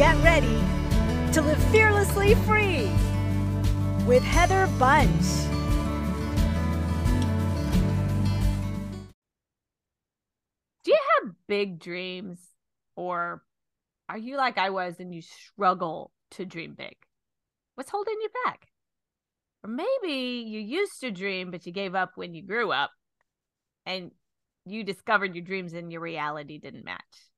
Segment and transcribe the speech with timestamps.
[0.00, 0.58] get ready
[1.30, 2.88] to live fearlessly free
[4.06, 5.10] with Heather Bunch.
[10.84, 12.38] Do you have big dreams
[12.96, 13.42] or
[14.08, 16.96] are you like I was and you struggle to dream big?
[17.74, 18.68] What's holding you back?
[19.62, 22.90] Or maybe you used to dream, but you gave up when you grew up
[23.84, 24.12] and
[24.64, 27.29] you discovered your dreams and your reality didn't match.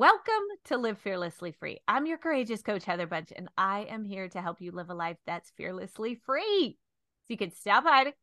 [0.00, 1.78] Welcome to Live Fearlessly Free.
[1.86, 4.94] I'm your courageous coach, Heather Bunch, and I am here to help you live a
[4.94, 6.78] life that's fearlessly free.
[6.78, 8.14] So you can stop hiding,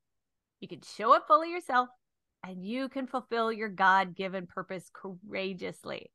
[0.59, 1.88] you can show up fully yourself,
[2.44, 6.09] and you can fulfill your God given purpose courageously.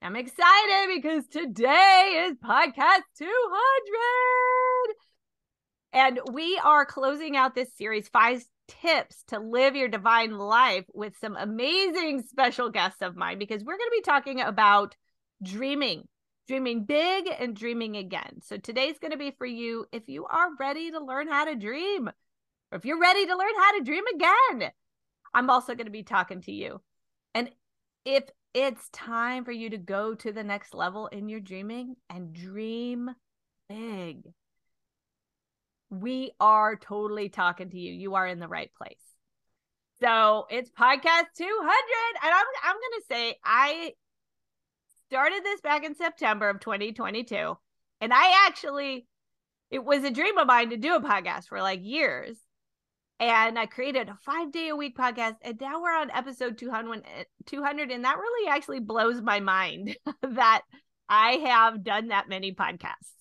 [0.00, 3.34] I'm excited because today is podcast 200.
[5.94, 11.16] And we are closing out this series, five tips to live your divine life, with
[11.20, 14.96] some amazing special guests of mine because we're going to be talking about
[15.42, 16.06] dreaming,
[16.48, 18.40] dreaming big and dreaming again.
[18.42, 21.56] So today's going to be for you if you are ready to learn how to
[21.56, 24.70] dream, or if you're ready to learn how to dream again.
[25.34, 26.80] I'm also going to be talking to you.
[27.34, 27.50] And
[28.04, 32.34] if it's time for you to go to the next level in your dreaming and
[32.34, 33.10] dream
[33.68, 34.24] big
[35.92, 37.92] we are totally talking to you.
[37.92, 38.96] You are in the right place.
[40.00, 41.44] So it's podcast 200.
[42.24, 43.92] And I'm, I'm going to say, I
[45.08, 47.56] started this back in September of 2022.
[48.00, 49.06] And I actually,
[49.70, 52.38] it was a dream of mine to do a podcast for like years.
[53.20, 55.36] And I created a five day a week podcast.
[55.42, 57.04] And now we're on episode 200,
[57.44, 57.90] 200.
[57.90, 60.62] And that really actually blows my mind that
[61.06, 63.12] I have done that many podcasts.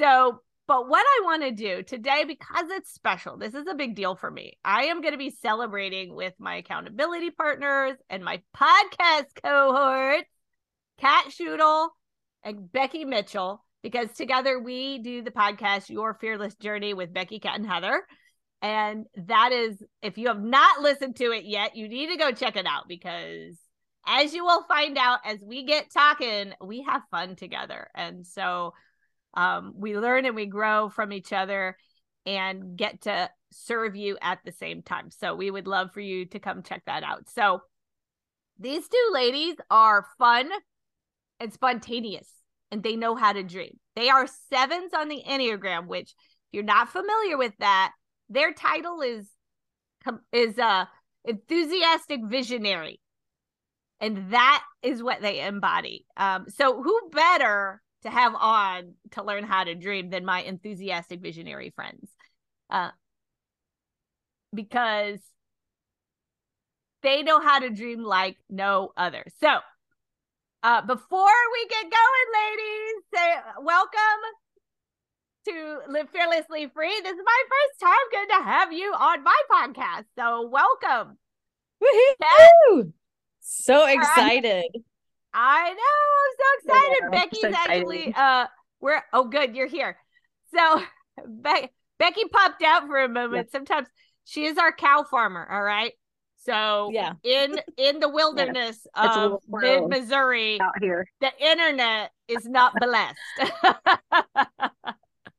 [0.00, 3.96] So but what I want to do today, because it's special, this is a big
[3.96, 4.58] deal for me.
[4.62, 10.26] I am going to be celebrating with my accountability partners and my podcast cohort,
[10.98, 11.88] Kat Schudel
[12.44, 17.56] and Becky Michel, because together we do the podcast Your Fearless Journey with Becky, Kat,
[17.56, 18.04] and Heather.
[18.60, 22.30] And that is, if you have not listened to it yet, you need to go
[22.30, 23.56] check it out because
[24.06, 27.88] as you will find out as we get talking, we have fun together.
[27.94, 28.74] And so
[29.34, 31.76] um, we learn and we grow from each other
[32.26, 35.10] and get to serve you at the same time.
[35.10, 37.28] So we would love for you to come check that out.
[37.30, 37.62] So
[38.58, 40.50] these two ladies are fun
[41.40, 42.28] and spontaneous
[42.70, 43.78] and they know how to dream.
[43.96, 47.92] They are sevens on the Enneagram, which if you're not familiar with that,
[48.28, 49.28] their title is
[50.32, 50.84] is uh
[51.24, 53.00] enthusiastic visionary.
[54.00, 56.06] And that is what they embody.
[56.16, 61.20] Um, so who better to have on to learn how to dream than my enthusiastic
[61.20, 62.10] visionary friends.
[62.70, 62.90] Uh,
[64.54, 65.20] because
[67.02, 69.24] they know how to dream like no other.
[69.40, 69.48] So,
[70.62, 74.20] uh, before we get going, ladies, say welcome
[75.46, 77.00] to Live Fearlessly Free.
[77.02, 80.04] This is my first time good to have you on my podcast.
[80.18, 81.18] So, welcome.
[81.82, 82.92] Woohoo!
[83.40, 84.66] So excited.
[85.34, 86.08] I know.
[86.24, 86.98] I'm so excited.
[87.02, 88.46] Yeah, Becky's so actually uh
[88.80, 89.96] we're oh good, you're here.
[90.54, 90.82] So
[91.42, 93.48] Be- Becky popped out for a moment.
[93.48, 93.58] Yeah.
[93.58, 93.88] Sometimes
[94.24, 95.92] she is our cow farmer, all right?
[96.44, 102.46] So yeah, in in the wilderness yeah, of mid Missouri out here, the internet is
[102.46, 103.16] not blessed.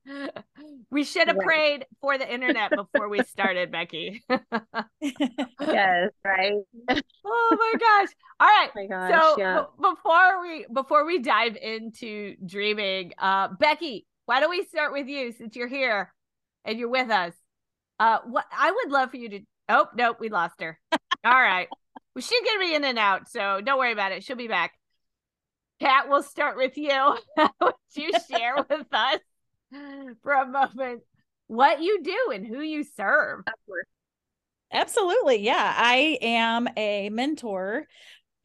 [0.92, 1.46] we should have right.
[1.46, 4.24] prayed for the internet before we started, Becky.
[5.02, 6.54] yes, right.
[7.26, 8.10] oh my gosh.
[8.40, 8.70] All right.
[8.70, 9.62] Oh my gosh, so yeah.
[9.62, 15.08] b- before we before we dive into dreaming, uh Becky, why don't we start with
[15.08, 16.14] you since you're here
[16.66, 17.34] and you're with us?
[18.00, 19.40] Uh what I would love for you to
[19.70, 20.80] Oh, nope, we lost her.
[21.24, 21.68] All right.
[22.16, 24.24] Well, she's gonna be in and out, so don't worry about it.
[24.24, 24.74] She'll be back.
[25.80, 27.18] Kat, we'll start with you.
[27.62, 29.20] Would you share with us
[30.24, 31.02] for a moment
[31.48, 33.42] what you do and who you serve.
[34.72, 35.38] Absolutely.
[35.38, 35.74] Yeah.
[35.76, 37.88] I am a mentor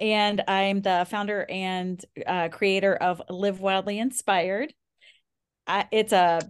[0.00, 4.72] and I'm the founder and uh, creator of Live Wildly Inspired.
[5.66, 6.40] I, it's a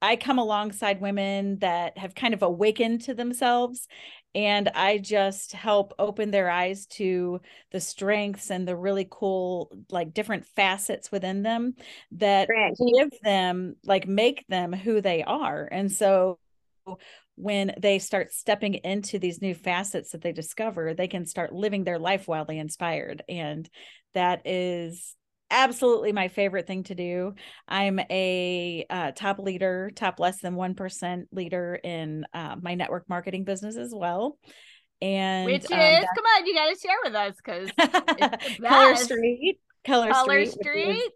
[0.00, 3.88] I come alongside women that have kind of awakened to themselves
[4.34, 7.40] and I just help open their eyes to
[7.72, 11.74] the strengths and the really cool like different facets within them
[12.12, 12.48] that
[12.78, 15.68] give them like make them who they are.
[15.70, 16.38] And so
[17.36, 21.84] when they start stepping into these new facets that they discover, they can start living
[21.84, 23.22] their life wildly inspired.
[23.28, 23.68] And
[24.14, 25.14] that is
[25.50, 27.34] absolutely my favorite thing to do.
[27.66, 33.44] I'm a uh, top leader, top less than 1% leader in uh, my network marketing
[33.44, 34.38] business as well.
[35.00, 38.96] And which um, is, um, come on, you got to share with us because Color
[38.96, 39.60] Street.
[39.84, 40.60] Color, Color Street.
[40.60, 41.12] Street.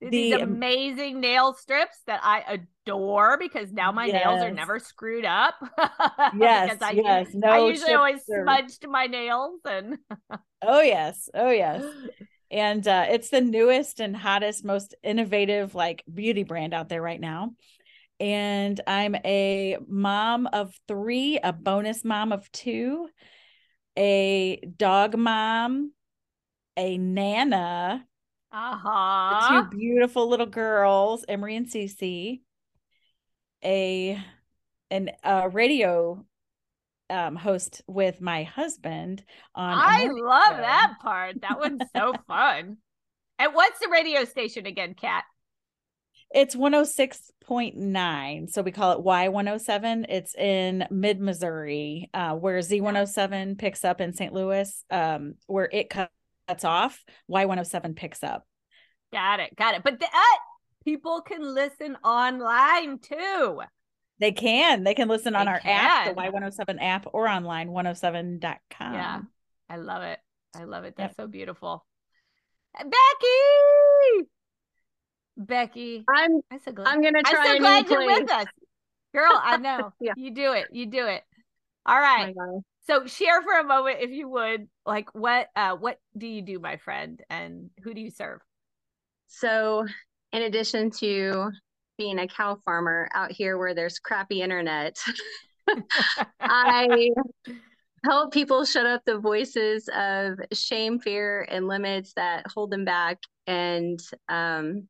[0.00, 4.78] These the, um, amazing nail strips that I adore because now my nails are never
[4.78, 5.54] screwed up.
[6.38, 7.28] Yes, Because I, yes.
[7.42, 9.96] I usually always smudged my nails and
[10.62, 11.30] Oh yes.
[11.32, 11.82] Oh yes.
[12.50, 17.20] and uh, it's the newest and hottest most innovative like beauty brand out there right
[17.20, 17.52] now
[18.20, 23.08] and i'm a mom of three a bonus mom of two
[23.98, 25.92] a dog mom
[26.76, 28.04] a nana
[28.52, 29.64] uh-huh.
[29.70, 32.40] two beautiful little girls emery and Cece,
[33.62, 34.24] a
[34.90, 36.24] an a radio
[37.10, 39.24] um host with my husband
[39.54, 40.56] on I love show.
[40.56, 41.40] that part.
[41.42, 42.78] That one's so fun.
[43.38, 45.24] And what's the radio station again, Kat?
[46.34, 48.50] It's 106.9.
[48.50, 50.06] So we call it Y107.
[50.08, 54.32] It's in mid Missouri, uh, where Z107 picks up in St.
[54.32, 57.04] Louis, um, where it cuts off.
[57.30, 58.44] Y107 picks up.
[59.12, 59.54] Got it.
[59.54, 59.82] Got it.
[59.84, 60.38] But the, uh,
[60.84, 63.60] people can listen online too.
[64.18, 64.84] They can.
[64.84, 66.20] They can listen on They our app, the.
[66.20, 68.94] Y107 app, or online, 107.com.
[68.94, 69.20] Yeah.
[69.68, 70.18] I love it.
[70.54, 70.94] I love it.
[70.96, 71.26] That's Yep.
[71.26, 71.84] so beautiful.
[72.78, 74.28] Becky.
[75.36, 76.04] Becky.
[76.08, 76.88] I'm I'm so glad.
[76.88, 78.20] I'm gonna I'm try so glad you're place.
[78.22, 78.46] with us.
[79.14, 79.92] Girl, I know.
[80.00, 80.12] Yeah.
[80.16, 80.68] You do it.
[80.72, 81.22] You do it.
[81.84, 82.34] All Oh right.
[82.36, 82.62] my God.
[82.86, 86.58] So share for a moment if you would, like what uh what do you do,
[86.58, 88.40] my friend, and who do you serve?
[89.28, 89.84] So,
[90.32, 91.50] in addition to
[91.96, 94.98] being a cow farmer out here where there's crappy internet,
[96.40, 97.10] I
[98.04, 103.18] help people shut up the voices of shame, fear, and limits that hold them back
[103.46, 104.88] and um,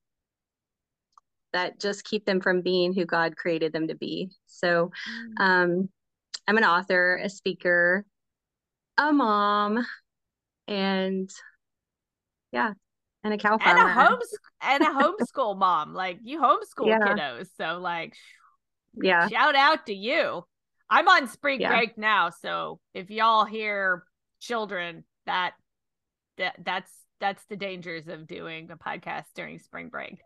[1.52, 4.30] that just keep them from being who God created them to be.
[4.46, 4.90] So,
[5.38, 5.88] um,
[6.48, 8.04] I'm an author, a speaker,
[8.98, 9.84] a mom,
[10.68, 11.30] and
[12.52, 12.74] yeah,
[13.26, 14.18] and a cow and a home
[14.62, 15.94] and a homeschool mom.
[15.94, 16.98] Like you homeschool Yeah.
[16.98, 17.48] kiddos.
[17.56, 18.14] So like
[18.94, 20.44] Yeah, shout out to you.
[20.88, 21.68] I'm on spring Yeah.
[21.68, 24.04] break now, so if y'all hear
[24.40, 25.52] children, that
[26.38, 30.20] that that's that's the dangers of doing a podcast during spring break.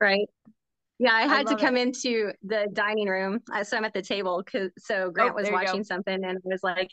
[0.00, 0.28] right.
[0.98, 3.40] Yeah, I had to love come into the dining room.
[3.52, 6.40] Uh, so I'm at the table because so Grant Oh, was watching something and I
[6.44, 6.90] was like,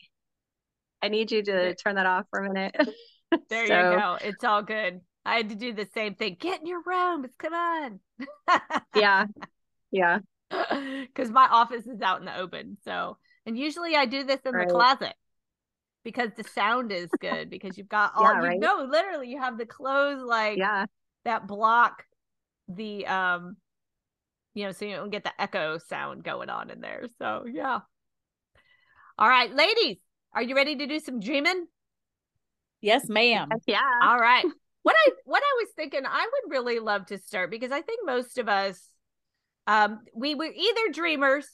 [1.01, 2.75] I need you to turn that off for a minute.
[3.49, 4.17] there So, you go.
[4.21, 5.01] It's all good.
[5.25, 6.37] I had to do the same thing.
[6.39, 7.29] Get in your rooms.
[7.37, 7.99] Come on.
[8.93, 9.25] Yeah,
[9.91, 12.77] yeah, because my office is out in the open.
[12.83, 14.67] So, and usually I do this in Right.
[14.67, 15.13] the closet
[16.03, 18.59] because the sound is good because you've got all Yeah, you right.
[18.59, 20.85] know literally you have the clothes like yeah.
[21.25, 22.05] that block
[22.67, 23.57] the um
[24.53, 27.05] you know so you don't get the echo sound going on in there.
[27.19, 27.79] So, yeah.
[29.17, 29.97] All right, ladies,
[30.33, 31.67] are you ready to do some dreaming?
[32.81, 33.49] Yes, ma'am.
[33.65, 33.79] Yeah.
[34.01, 34.45] All right.
[34.81, 37.99] What I what I was thinking, I would really love to start because I think
[38.05, 38.81] most of us
[39.67, 41.47] um we were either dreamers,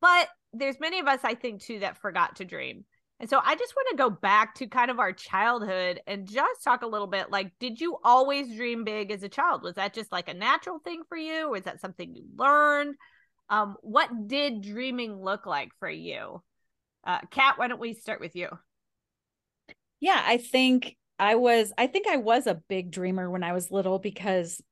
[0.00, 2.84] but there's many of us I think too that forgot to dream.
[3.20, 6.64] And so I just want to go back to kind of our childhood and just
[6.64, 9.62] talk a little bit like did you always dream big as a child?
[9.62, 12.96] Was that just like a natural thing for you or is that something you learned?
[13.48, 16.42] Um what did dreaming look like for you?
[17.06, 18.48] Uh Kat, why don't we start with you?
[20.00, 23.70] Yeah, I think I was I think I was a big dreamer when I was
[23.70, 24.62] little because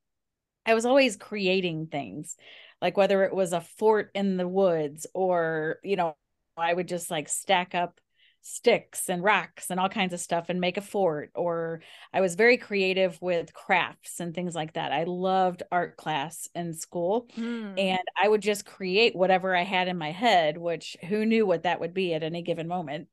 [0.65, 2.37] I was always creating things.
[2.81, 6.17] Like whether it was a fort in the woods or, you know,
[6.57, 7.99] I would just like stack up
[8.41, 11.81] sticks and rocks and all kinds of stuff and make a fort or
[12.13, 14.91] I was very creative with crafts and things like that.
[14.93, 17.77] I loved art class in school Hmm.
[17.77, 21.63] and I would just create whatever I had in my head, which who knew what
[21.63, 23.07] that would be at any given moment.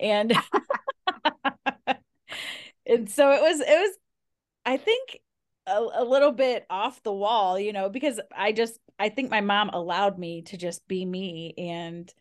[0.00, 0.32] And
[2.86, 3.96] and so it was it was
[4.64, 5.20] I think
[5.66, 9.40] a, a little bit off the wall, you know, because I just I think my
[9.40, 12.12] mom allowed me to just be me and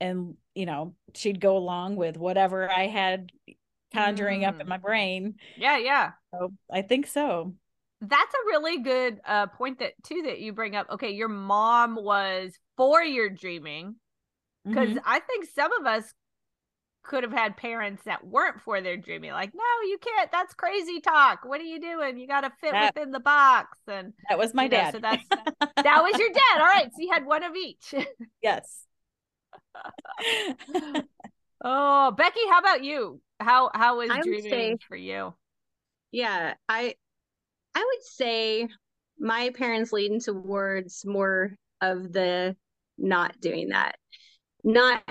[0.00, 3.30] and you know, she'd go along with whatever I had
[3.92, 4.70] conjuring up in Mm.
[4.70, 5.36] my brain.
[5.56, 6.12] Yeah, yeah.
[6.32, 7.54] So I think so.
[8.00, 10.88] That's a really good uh point that too that you bring up.
[10.90, 13.96] Okay, your mom was for your dreaming
[14.70, 15.02] because Mhm.
[15.04, 16.12] I think some of us
[17.04, 19.30] could have had parents that weren't for their dreaming.
[19.32, 20.30] Like, no, you can't.
[20.30, 21.40] That's crazy talk.
[21.44, 22.18] What are you doing?
[22.18, 23.78] You got to fit That- within the box.
[23.86, 24.92] And that was my you know, dad.
[24.92, 25.24] so that's
[25.76, 26.60] that was your dad.
[26.60, 27.94] All right, so you had one of each.
[28.42, 28.84] yes.
[31.64, 33.20] oh, Becky, how about you?
[33.40, 35.34] How how was I dreaming say- for you?
[36.10, 36.94] Yeah, I
[37.74, 38.68] I would say
[39.18, 42.56] my parents leading towards more of the
[42.96, 43.96] not doing that.
[44.64, 45.02] Not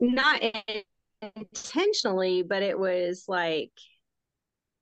[0.00, 0.52] not in
[1.22, 3.72] intentionally, but it was like,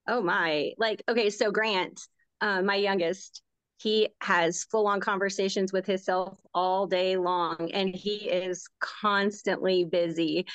[0.09, 2.01] oh my, like, okay, so Grant,
[2.41, 3.43] uh, my youngest,
[3.79, 10.47] he has full on conversations with himself all day long and he is constantly busy.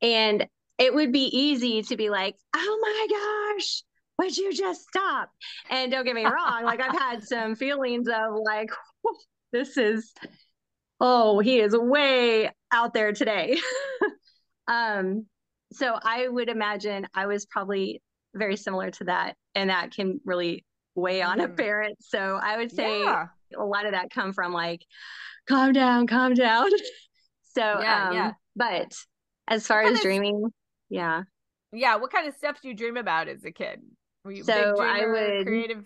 [0.00, 0.46] And
[0.78, 3.82] it would be easy to be like, oh my gosh,
[4.18, 5.30] would you just stop?
[5.70, 8.70] And don't get me wrong, like I've had some feelings of like,
[9.52, 10.12] this is,
[11.00, 13.58] oh, he is way out there today.
[14.68, 15.26] um,
[15.72, 18.02] so I would imagine I was probably
[18.34, 21.44] very similar to that, and that can really weigh on mm.
[21.44, 21.98] a parent.
[22.00, 23.26] So I would say yeah.
[23.56, 24.84] a lot of that come from like,
[25.48, 26.70] calm down, calm down.
[27.56, 28.32] so yeah, um, yeah.
[28.54, 28.92] but
[29.48, 30.52] as far what as dreaming, of,
[30.90, 31.22] yeah.
[31.72, 31.96] Yeah.
[31.96, 33.80] What kind of stuff do you dream about as a kid?
[34.24, 35.84] Were you so dreamer, I would creative?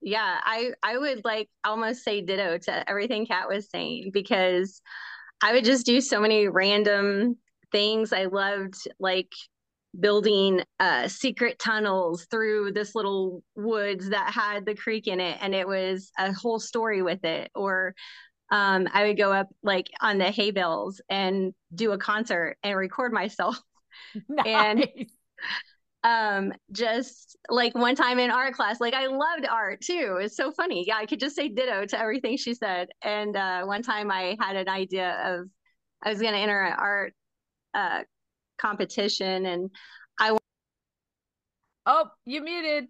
[0.00, 4.82] Yeah, I I would like almost say ditto to everything Kat was saying because
[5.42, 7.36] I would just do so many random
[7.74, 8.12] things.
[8.12, 9.32] I loved like
[9.98, 15.54] building uh, secret tunnels through this little woods that had the creek in it, and
[15.54, 17.50] it was a whole story with it.
[17.54, 17.94] Or
[18.50, 22.76] um, I would go up like on the hay bales and do a concert and
[22.76, 23.58] record myself.
[24.28, 24.46] Nice.
[24.46, 24.86] And
[26.04, 30.52] um just like one time in art class like i loved art too it's so
[30.52, 34.10] funny yeah i could just say ditto to everything she said and uh one time
[34.10, 35.48] i had an idea of
[36.02, 37.14] i was going to enter an art
[37.74, 38.02] uh
[38.58, 39.70] competition and
[40.18, 40.36] i
[41.86, 42.86] oh you muted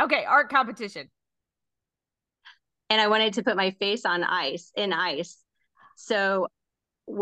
[0.00, 1.08] okay art competition
[2.88, 5.38] and i wanted to put my face on ice in ice
[5.96, 6.46] so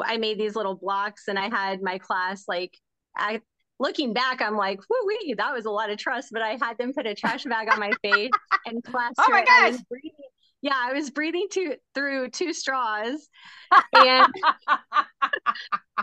[0.05, 2.79] i made these little blocks and i had my class like
[3.19, 3.41] I,
[3.79, 6.29] looking back, I'm like, whoo that was a lot of trust.
[6.33, 8.31] But I had them put a trash bag on my face
[8.67, 9.51] and plaster oh my gosh.
[9.51, 10.13] I was breathing.
[10.61, 13.29] Yeah, I was breathing two, through two straws,
[13.93, 14.27] and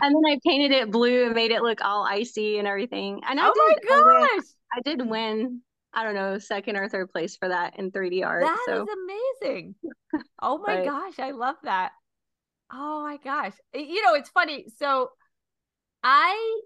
[0.02, 3.20] and then I painted it blue and made it look all icy and everything.
[3.28, 3.88] And I oh did.
[3.88, 4.04] My gosh.
[4.04, 4.42] I, win,
[4.74, 5.60] I did win.
[5.92, 8.44] I don't know, second or third place for that in 3D art.
[8.44, 8.82] That so.
[8.82, 8.88] is
[9.42, 9.74] amazing.
[10.40, 11.92] Oh my but, gosh, I love that.
[12.70, 13.54] Oh my gosh.
[13.74, 14.66] You know, it's funny.
[14.76, 15.10] So
[16.02, 16.60] I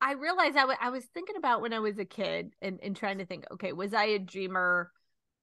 [0.00, 2.94] I realized I, w- I was thinking about when I was a kid and, and
[2.94, 4.92] trying to think, okay, was I a dreamer?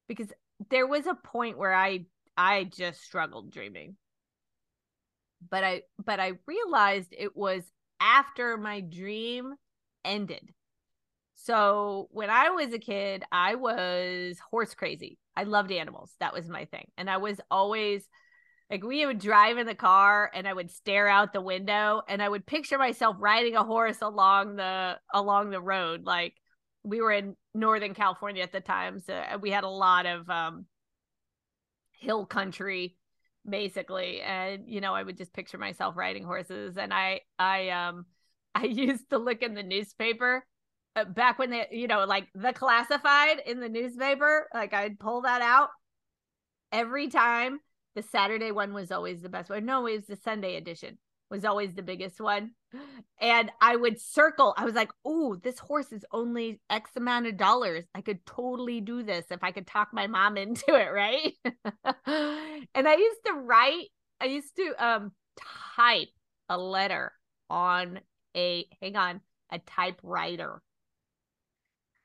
[0.08, 0.32] Because
[0.70, 3.96] there was a point where I I just struggled dreaming.
[5.48, 7.62] But I but I realized it was
[8.00, 9.54] after my dream
[10.04, 10.52] ended.
[11.34, 15.18] So when I was a kid, I was horse crazy.
[15.36, 16.12] I loved animals.
[16.18, 16.86] That was my thing.
[16.96, 18.08] And I was always
[18.70, 22.22] like we would drive in the car and I would stare out the window and
[22.22, 26.04] I would picture myself riding a horse along the along the road.
[26.04, 26.34] Like
[26.86, 30.30] we were in Northern California at the time, so uh, we had a lot of
[30.30, 30.66] um
[31.98, 32.96] hill country
[33.48, 34.20] basically.
[34.20, 36.76] And you know I would just picture myself riding horses.
[36.76, 38.06] And I I um
[38.54, 40.46] I used to look in the newspaper
[40.94, 45.22] uh, back when they you know like the classified in the newspaper like I'd pull
[45.22, 45.70] that out
[46.72, 47.60] every time.
[47.94, 49.64] The Saturday one was always the best one.
[49.64, 50.98] No, it was the Sunday edition
[51.30, 52.52] was always the biggest one.
[53.20, 54.54] And I would circle.
[54.56, 57.84] I was like, oh, this horse is only X amount of dollars.
[57.94, 61.32] I could totally do this if I could talk my mom into it, right?
[62.74, 63.88] and I used to write,
[64.20, 65.12] I used to um
[65.76, 66.08] type
[66.48, 67.12] a letter
[67.50, 68.00] on
[68.36, 70.62] a hang on, a typewriter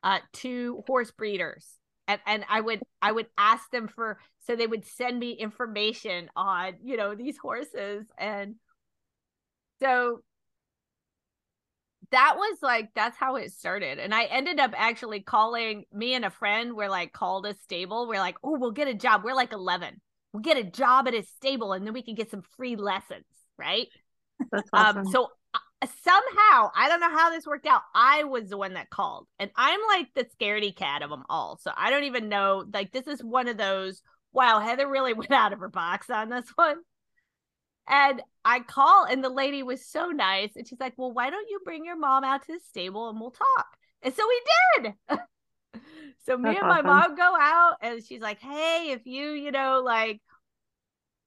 [0.02, 4.66] uh to horse breeders and and I would I would ask them for so they
[4.66, 8.56] would send me information on you know these horses and
[9.82, 10.20] so
[12.10, 16.24] that was like that's how it started and i ended up actually calling me and
[16.24, 19.34] a friend were like called a stable we're like oh we'll get a job we're
[19.34, 20.00] like 11
[20.32, 23.24] we'll get a job at a stable and then we can get some free lessons
[23.58, 23.88] right
[24.52, 24.98] um, awesome.
[24.98, 25.28] um so
[26.02, 27.82] somehow I don't know how this worked out.
[27.94, 31.58] I was the one that called, and I'm like the scaredy cat of them all.
[31.60, 32.64] So I don't even know.
[32.72, 34.02] Like this is one of those.
[34.32, 36.76] Wow, Heather really went out of her box on this one.
[37.88, 41.48] And I call, and the lady was so nice, and she's like, "Well, why don't
[41.50, 43.66] you bring your mom out to the stable and we'll talk?"
[44.02, 44.42] And so we
[44.82, 44.94] did.
[46.26, 46.86] so me That's and my awesome.
[46.86, 50.20] mom go out, and she's like, "Hey, if you, you know, like,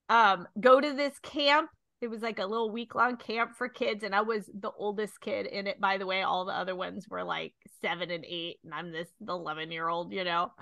[0.09, 1.69] um, go to this camp
[2.05, 5.19] it was like a little week long camp for kids and i was the oldest
[5.19, 5.81] kid in it.
[5.81, 9.09] By the way all the other ones were like seven and eight and i'm this
[9.27, 10.51] 11 year old you know?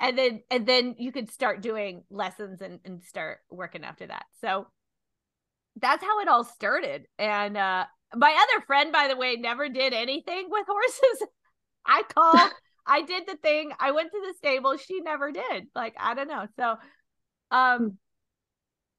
[0.00, 4.24] And then and then you could start doing lessons and, and start working after that.
[4.40, 4.66] So
[5.76, 7.06] that's how it all started.
[7.18, 7.84] And uh
[8.16, 11.28] my other friend by the way never did anything with horses.
[11.86, 12.50] I called
[12.86, 15.66] i did the thing i went to the stable she never did.
[15.74, 16.46] Like i don't know.
[16.58, 16.76] So
[17.50, 17.98] um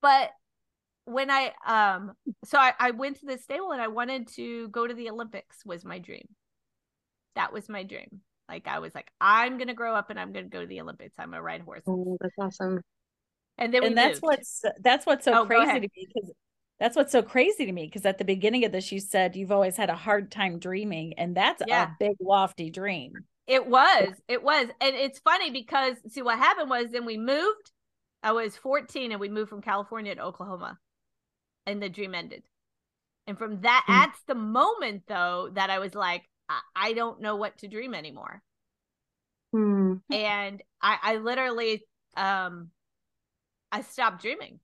[0.04, 0.30] but
[1.06, 2.14] when I um
[2.46, 5.66] so I, I went to the stable and I wanted to go to the Olympics
[5.66, 6.28] was my dream.
[7.36, 8.22] That was my dream.
[8.50, 11.16] Like I was like, I'm gonna grow up and I'm gonna go to the Olympics.
[11.18, 11.88] I'm gonna ride horses.
[11.88, 12.82] Oh, that's awesome.
[13.58, 14.22] And then we and that's moved.
[14.22, 16.32] what's that's what's so Oh, crazy to me because
[16.80, 19.52] that's what's so crazy to me because at the beginning of this you said you've
[19.52, 21.84] always had a hard time dreaming and that's Yeah.
[21.84, 24.16] a big lofty dream It was.
[24.28, 24.70] It was.
[24.80, 27.72] And it's funny because see what happened was then we moved.
[28.24, 30.80] I was 14 and we moved from California to Oklahoma.
[31.66, 32.44] And the dream ended.
[33.28, 34.02] And from that, Hmm.
[34.02, 37.94] that's the moment though that I was like, I, I don't know what to dream
[37.94, 38.44] anymore.
[39.54, 40.02] Hmm.
[40.12, 41.84] And I, I literally
[42.18, 42.72] um
[43.72, 44.60] I stopped dreaming.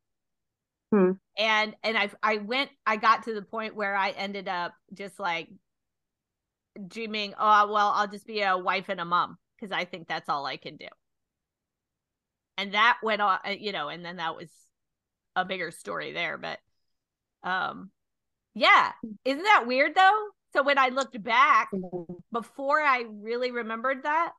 [0.92, 1.12] Hmm.
[1.38, 5.20] And and I I went I got to the point where I ended up just
[5.20, 5.50] like
[6.88, 10.30] dreaming, oh well, I'll just be a wife and a mom because I think that's
[10.30, 10.88] all I can do.
[12.58, 14.50] And that went on, uh, you know, and then that was
[15.36, 16.60] a bigger story there, but
[17.44, 17.92] um
[18.54, 18.92] yeah,
[19.24, 20.28] isn't that weird though?
[20.54, 22.14] So when I looked back mm-hmm.
[22.32, 24.32] before I really remembered that,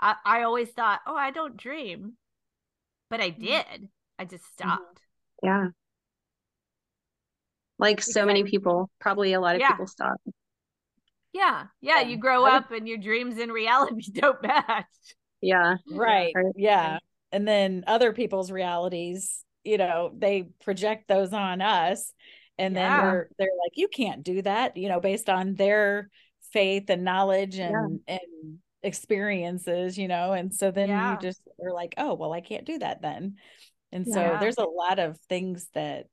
[0.00, 2.14] I, I always thought, oh, I don't dream.
[3.08, 3.44] But I mm-hmm.
[3.44, 3.88] did.
[4.18, 4.68] I just mm-hmm.
[4.70, 5.00] stopped.
[5.42, 5.68] Yeah.
[7.78, 9.70] Like so many people, probably a lot of Yeah.
[9.70, 10.20] people stop.
[11.32, 11.66] Yeah.
[11.80, 12.00] Yeah.
[12.00, 12.08] Yeah.
[12.08, 14.86] You grow up and your dreams and reality don't match.
[15.40, 15.76] Yeah.
[15.90, 16.52] right Right.
[16.56, 16.98] yeah
[17.32, 22.12] and then other people's realities you know they project those on us
[22.58, 23.22] and then Yeah.
[23.38, 26.10] they're like you can't do that you know based on their
[26.52, 31.12] faith and knowledge and and experiences you know and so then Yeah.
[31.12, 33.36] you just are like oh well i can't do that then
[33.92, 34.36] and so Yeah.
[34.38, 36.06] there's a lot of things that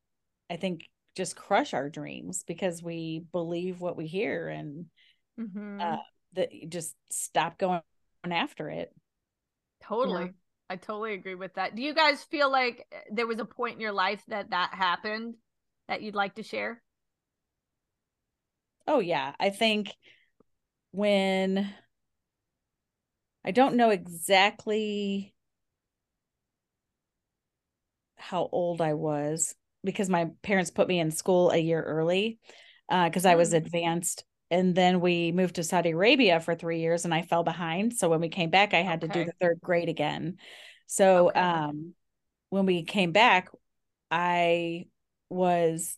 [0.49, 4.85] i think just crush our dreams because we believe what we hear and
[5.39, 5.81] Mhm.
[5.81, 5.97] uh,
[6.33, 7.81] that just stop going
[8.29, 8.93] after it
[9.81, 10.33] totally.
[10.69, 11.75] I totally agree with that.
[11.75, 14.73] Do you guys feel like uh, there was a point in your life that that
[14.73, 15.35] happened
[15.88, 16.81] that you'd like to share?
[18.88, 19.95] Oh yeah, I think
[20.91, 21.73] when
[23.43, 25.34] I don't know exactly
[28.17, 32.39] how old I was because my parents put me in school a year early
[32.89, 33.58] because I was Mm.
[33.58, 37.93] advanced and then we moved to Saudi Arabia for 3 years and I fell behind
[37.93, 40.38] so when we came back I had to do the 3rd grade again.
[40.88, 41.39] So Okay.
[41.39, 41.93] um
[42.49, 43.49] when we came back
[44.12, 44.85] I
[45.29, 45.97] was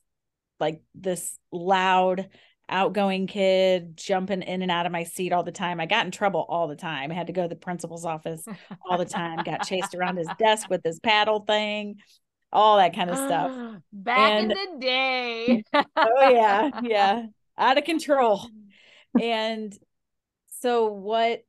[0.59, 2.29] like this loud
[2.69, 5.79] outgoing kid jumping in and out of my seat all the time.
[5.81, 7.11] I got in trouble all the time.
[7.11, 8.47] I had to go to the principal's office
[8.89, 11.97] all the time, got chased around his desk with his paddle thing,
[12.53, 13.51] all that kind of stuff.
[13.93, 15.63] Back in the day.
[16.03, 17.25] Oh yeah, yeah.
[17.61, 18.41] Out of control.
[19.21, 19.77] And
[20.61, 21.43] so what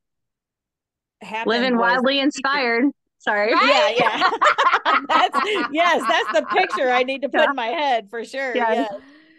[1.20, 2.86] happened Living was- wildly inspired.
[3.18, 3.52] Sorry.
[3.54, 3.96] Right?
[3.96, 4.30] Yeah, yeah.
[5.08, 5.38] that's
[5.72, 7.50] yes, that's the picture I need to put Yeah.
[7.50, 8.54] in my head for sure.
[8.56, 8.72] Yeah.
[8.72, 8.92] yes.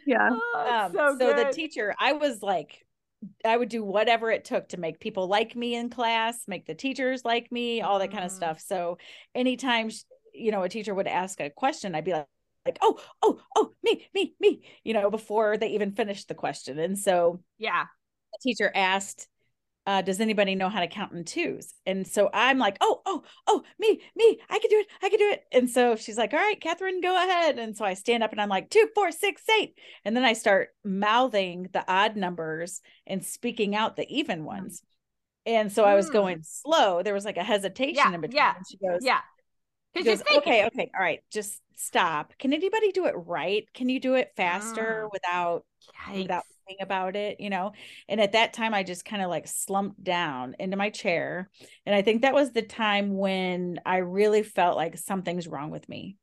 [0.05, 0.29] Yeah.
[0.31, 2.85] Oh, um, so so, the teacher i was like
[3.45, 6.75] i would do whatever it took to make people like me in class make the
[6.75, 8.35] teachers like me all that kind of Mhm.
[8.35, 8.97] stuff so
[9.33, 12.27] anytime sh- you know a teacher would ask a question i'd be like
[12.65, 16.79] like oh oh oh me me me you know before they even finished the question
[16.79, 17.85] and so yeah.
[18.33, 19.27] the teacher asked
[19.85, 21.73] uh, does anybody know how to count in twos?
[21.85, 25.19] And so I'm like, oh, oh, oh, me, me, I can do it, I can
[25.19, 25.43] do it.
[25.51, 27.59] And so she's like, all right, Catherine, go ahead.
[27.59, 29.77] And so I stand up and I'm like, two, four, six, eight.
[30.05, 34.81] And then I start mouthing the odd numbers and speaking out the even ones.
[35.45, 36.13] And so I was Mm.
[36.13, 37.03] going slow.
[37.03, 38.37] There was like a hesitation Yeah, in between.
[38.37, 39.19] yeah, she goes, Yeah.
[40.01, 42.33] Goes, okay, okay, all right, just stop.
[42.39, 43.65] Can anybody do it right?
[43.73, 45.11] Can you do it faster Mm.
[45.11, 45.65] without
[46.07, 47.73] without thinking about it, you know.
[48.09, 51.49] And at that time, I just kind of like slumped down into my chair.
[51.85, 55.87] And I think that was the time when I really felt like something's wrong with
[55.89, 56.17] me.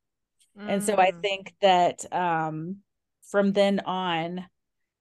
[0.66, 1.22] And so I Mm.
[1.22, 2.78] think that um,
[3.30, 4.46] from then on,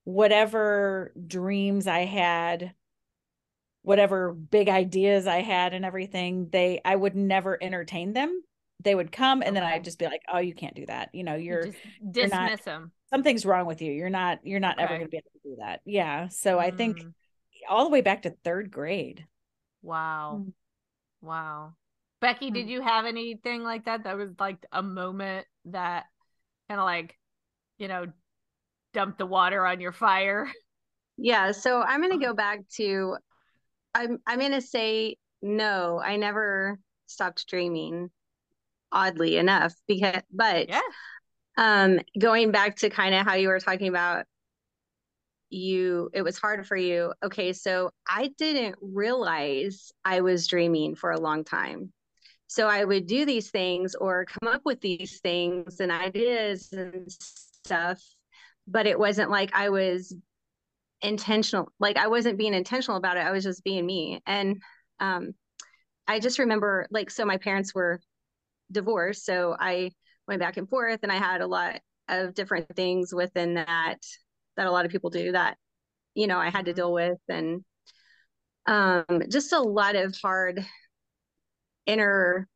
[0.04, 2.74] whatever dreams I had,
[3.82, 8.42] whatever big ideas I had and everything, they I would never entertain them.
[8.82, 11.10] They would come and then I'd just be like, "Oh, you can't do that.
[11.14, 11.78] You know, You you're just
[12.14, 12.92] you're not- dismiss them.
[13.10, 13.92] something's wrong with you.
[13.92, 16.28] You're not you're not ever going to be able to do that." Yeah.
[16.28, 17.12] So I think Mm.
[17.68, 19.26] all the way back to 3rd grade.
[19.82, 20.42] Wow.
[20.44, 20.52] Mm.
[21.20, 21.74] Wow.
[22.20, 22.70] Becky, did Mm.
[22.70, 24.04] you have anything like that?
[24.04, 26.06] That was like a moment that
[26.68, 27.18] kind of like,
[27.78, 28.06] you know,
[28.92, 30.50] dumped the water on your fire.
[31.16, 33.16] Yeah, so I'm gonna go back to
[33.94, 38.10] I'm I'm gonna say no, I never stopped dreaming,
[38.92, 40.80] oddly enough, because but Yeah.
[41.56, 44.26] um going back to kind of how you were talking about
[45.50, 47.12] you it was hard for you.
[47.22, 51.92] Okay, so I didn't realize I was dreaming for a long time.
[52.48, 57.06] so I would do these things or come up with these things and ideas and
[57.10, 58.02] stuff,
[58.68, 60.14] but it wasn't like I was
[61.02, 61.72] intentional.
[61.80, 63.26] Like I wasn't being intentional about it.
[63.26, 64.20] I was just being me.
[64.26, 64.62] And
[65.00, 65.34] um,
[66.08, 68.00] I just remember, like, so my parents were
[68.70, 69.92] divorced, so I
[70.28, 73.98] went back and forth, and I had a lot of different things within that
[74.56, 75.56] that a lot of people do that
[76.14, 76.76] you know I had to mm-hmm.
[76.76, 77.64] deal with, and
[78.66, 80.64] um, just a lot of hard
[81.86, 82.48] inner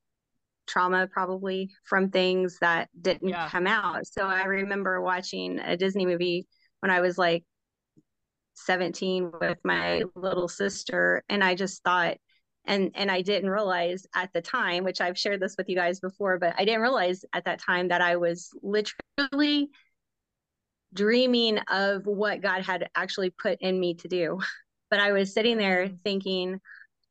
[0.67, 3.49] trauma probably from things that didn't yeah.
[3.49, 4.07] come out.
[4.07, 6.47] So I remember watching a Disney movie
[6.81, 7.45] when I was like
[8.55, 12.17] 17 with my little sister and I just thought
[12.67, 16.01] and and I didn't realize at the time which I've shared this with you guys
[16.01, 19.71] before but I didn't realize at that time that I was literally
[20.93, 24.41] dreaming of what God had actually put in me to do
[24.91, 25.97] but I was sitting there mm-hmm.
[26.05, 26.61] thinking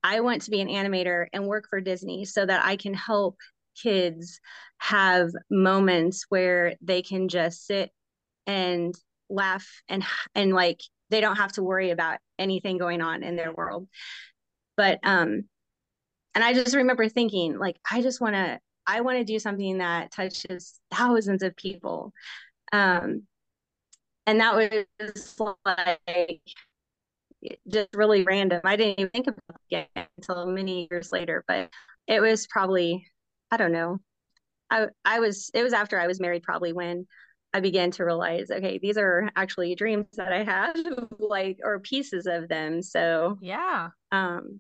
[0.04, 3.38] I want to be an animator and work for Disney so that I can help
[3.82, 4.40] kids
[4.78, 7.90] have moments where they can just sit
[8.46, 8.94] and
[9.30, 10.04] laugh and
[10.36, 13.88] and like they don't have to worry about anything going on in their world
[14.78, 15.44] but um
[16.36, 19.78] and i just remember thinking like i just want to i want to do something
[19.80, 22.14] that touches thousands of people
[22.72, 23.24] um
[24.26, 26.42] and that was like
[27.68, 28.62] just really random.
[28.64, 31.70] I didn't even think about it until many years later, but
[32.08, 33.06] it was probably,
[33.52, 34.00] I don't know.
[34.70, 37.08] I I was it was after I was married probably when
[37.54, 40.76] I began to realize, okay, these are actually dreams that I have,
[41.20, 42.82] like or pieces of them.
[42.82, 43.90] So yeah.
[44.12, 44.60] Um,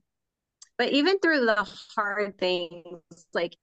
[0.77, 3.01] but even through the hard things,
[3.34, 3.56] like,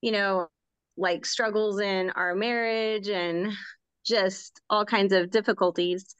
[0.00, 0.48] you know,
[0.96, 3.52] like struggles in our marriage and
[4.04, 6.14] just all kinds of difficulties,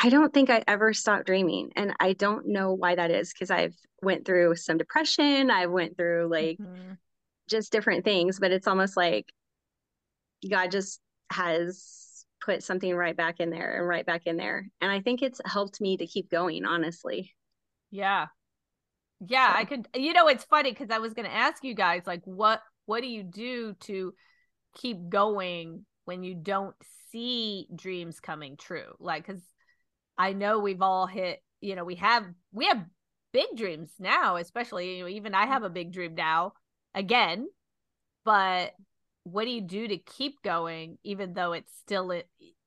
[0.00, 1.70] I don't think I ever stopped dreaming.
[1.74, 5.50] And I don't know why that is because I've went through some depression.
[5.50, 6.92] I've went through like mm-hmm.
[7.48, 9.26] just different things, but it's almost like
[10.48, 11.00] God just
[11.30, 14.68] has put something right back in there and right back in there.
[14.80, 17.34] And I think it's helped me to keep going, honestly.
[17.90, 18.26] Yeah.
[19.26, 19.58] Yeah, so.
[19.58, 22.62] I could you know, it's funny because I was gonna ask you guys like what
[22.86, 24.14] what do you do to
[24.76, 26.74] keep going when you don't
[27.10, 28.94] see dreams coming true?
[29.00, 29.42] Like because
[30.16, 32.84] I know we've all hit, you know, we have we have
[33.32, 35.52] big dreams now, especially you know, even I mm-hmm.
[35.52, 36.52] have a big dream now
[36.94, 37.48] again.
[38.24, 38.72] But
[39.30, 42.12] what do you do to keep going even though it's still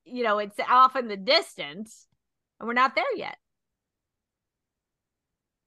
[0.04, 2.06] you know, it's off in the distance
[2.58, 3.36] and we're not there yet?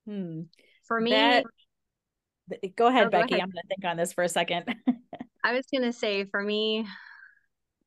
[0.05, 0.41] Hmm.
[0.83, 1.45] For me, that...
[2.75, 3.29] go ahead, oh, Becky.
[3.29, 3.43] Go ahead.
[3.43, 4.65] I'm going to think on this for a second.
[5.43, 6.85] I was going to say, for me,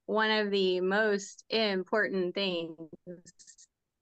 [0.06, 2.78] one of the most important things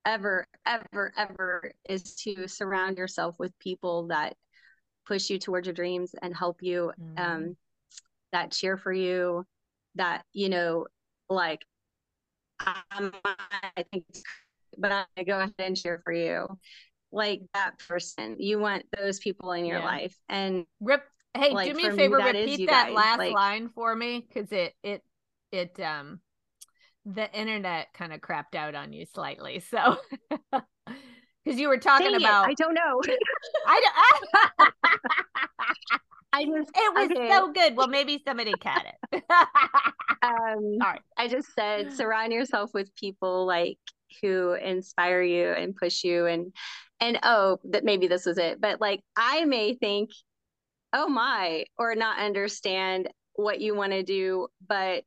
[0.05, 4.37] ever, ever, ever is to surround yourself with people that
[5.07, 7.19] push you towards your dreams and help you, mm.
[7.19, 7.57] um,
[8.37, 9.46] that cheer for you,
[9.94, 10.87] that, you know,
[11.31, 11.64] like,
[12.61, 14.05] I think,
[14.77, 16.46] but I go ahead and cheer for you.
[17.12, 19.85] Like that person, you want those people in your yeah.
[19.85, 20.16] life.
[20.29, 21.03] And rip,
[21.35, 22.94] hey, like, do me a favor, me, repeat that guys.
[22.94, 25.03] last like, line for me because it, it,
[25.51, 26.20] it, um,
[27.07, 29.61] the internet kind of crapped out on you slightly.
[29.61, 29.96] So
[31.44, 33.01] because you were talking about it, I don't know.
[33.66, 33.81] I
[34.59, 35.99] don't I
[36.44, 37.29] just it was okay.
[37.29, 37.77] so good.
[37.77, 39.25] Well, maybe somebody caught it.
[40.22, 41.01] um All right.
[41.16, 43.79] I just said surround yourself with people like
[44.22, 46.53] who inspire you and push you and
[47.01, 48.61] and oh that maybe this was it.
[48.61, 50.11] But like I may think,
[50.92, 55.05] oh my, or not understand what you want to do, but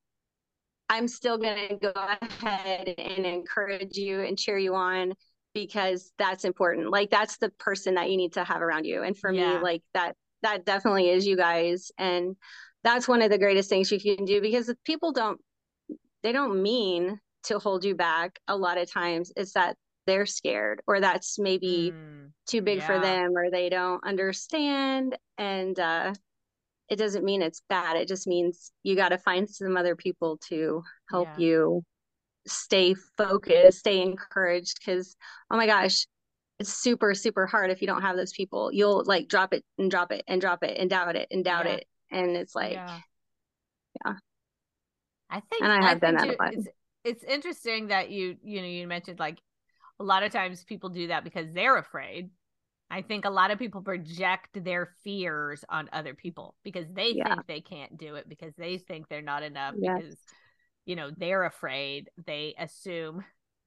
[0.89, 5.13] I'm still going to go ahead and encourage you and cheer you on
[5.53, 6.89] because that's important.
[6.89, 9.03] Like that's the person that you need to have around you.
[9.03, 9.57] And for yeah.
[9.57, 11.91] me, like that, that definitely is you guys.
[11.97, 12.35] And
[12.83, 15.39] that's one of the greatest things you can do because people don't,
[16.23, 18.39] they don't mean to hold you back.
[18.47, 19.75] A lot of times it's that
[20.05, 22.87] they're scared or that's maybe mm, too big yeah.
[22.87, 25.17] for them or they don't understand.
[25.37, 26.13] And, uh,
[26.89, 27.97] it doesn't mean it's bad.
[27.97, 31.45] It just means you got to find some other people to help yeah.
[31.45, 31.83] you
[32.47, 34.79] stay focused, stay encouraged.
[34.79, 35.15] Because,
[35.51, 36.07] oh my gosh,
[36.59, 38.71] it's super, super hard if you don't have those people.
[38.71, 41.65] You'll like drop it and drop it and drop it and doubt it and doubt
[41.65, 41.73] yeah.
[41.73, 41.87] it.
[42.11, 42.99] And it's like, yeah.
[44.05, 44.13] yeah.
[45.29, 46.53] I think, and I have I done that a lot.
[46.53, 46.67] It's,
[47.03, 49.39] it's interesting that you, you know, you mentioned like
[49.99, 52.29] a lot of times people do that because they're afraid
[52.91, 57.35] I think a lot of people project their fears on other people because they yeah.
[57.35, 59.97] think they can't do it because they think they're not enough yes.
[59.97, 60.17] because
[60.85, 62.09] you know they're afraid.
[62.25, 63.23] They assume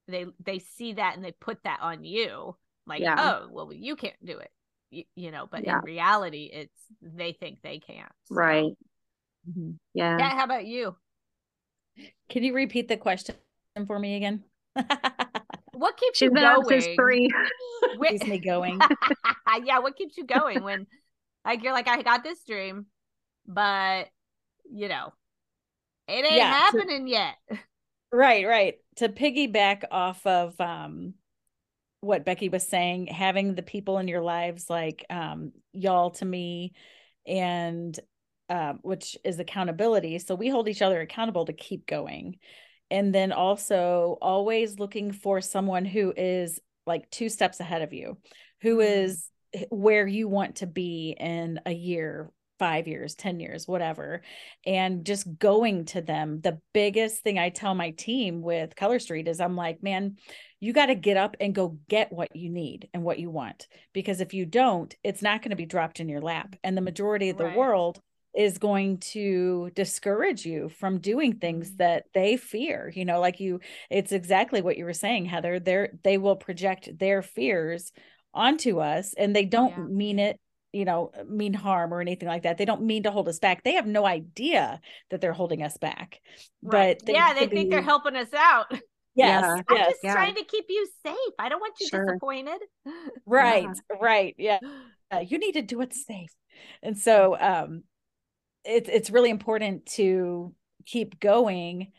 [0.08, 3.16] they they see that and they put that on you like yeah.
[3.18, 4.50] oh well you can't do it
[4.90, 5.78] y- you know, but Yeah.
[5.78, 8.12] in reality, it's they think they can't.
[8.24, 8.72] So- Right.
[9.48, 9.78] Mhm.
[9.94, 10.18] Yeah.
[10.18, 10.30] Yeah.
[10.30, 10.96] How about you?
[12.28, 13.34] Can you repeat the question
[13.86, 14.44] for me again?
[15.74, 16.64] What keeps She's you going?
[16.68, 17.28] since three.
[18.08, 18.78] Keeps me going.
[19.64, 20.86] yeah, what keeps you going when
[21.46, 22.86] like you're like, I got this dream,
[23.46, 24.08] but
[24.70, 25.12] you know,
[26.08, 27.34] it ain't Yeah, to- happening yet.
[28.12, 28.74] Right, right.
[28.96, 31.14] To piggyback off of um
[32.02, 36.72] what Becky was saying, having the people in your lives like um y'all to me
[37.26, 37.98] and
[38.50, 40.18] um which is accountability.
[40.18, 42.38] So we hold each other accountable to keep going.
[42.90, 48.18] And then also always looking for someone who is like two steps ahead of you,
[48.60, 49.04] who Mm.
[49.04, 49.28] is
[49.70, 54.22] where you want to be in a year, five years, 10 years, whatever
[54.66, 56.40] and just going to them.
[56.40, 60.16] The biggest thing I tell my team with Color Street is I'm like, man,
[60.62, 63.66] you got to get up and go get what you need and what you want.
[63.92, 66.56] Because if you don't, it's not going to be dropped in your lap.
[66.64, 67.56] And the majority of the Right.
[67.56, 68.00] world
[68.34, 71.76] is going to discourage you from doing things Mhm.
[71.78, 75.90] that they fear you know like you it's exactly what you were saying heather they're
[76.02, 77.92] they will project their fears
[78.32, 79.84] onto us and they don't Yeah.
[79.84, 80.40] mean it
[80.72, 83.62] you know mean harm or anything like that they don't mean to hold us back
[83.64, 86.22] they have no idea that they're holding us back
[86.62, 86.98] Right.
[87.04, 88.72] but yeah, they think they're helping us out.
[89.14, 89.62] yes Yeah.
[89.68, 90.12] I'm yes just Yeah.
[90.12, 91.34] trying to keep you safe.
[91.38, 92.06] I don't want you Sure.
[92.06, 92.60] disappointed.
[93.26, 93.68] right
[94.00, 94.58] right yeah
[95.12, 96.34] uh, you need to do it safe
[96.82, 97.82] and so um
[98.64, 100.54] it's it's really important to
[100.86, 101.92] keep going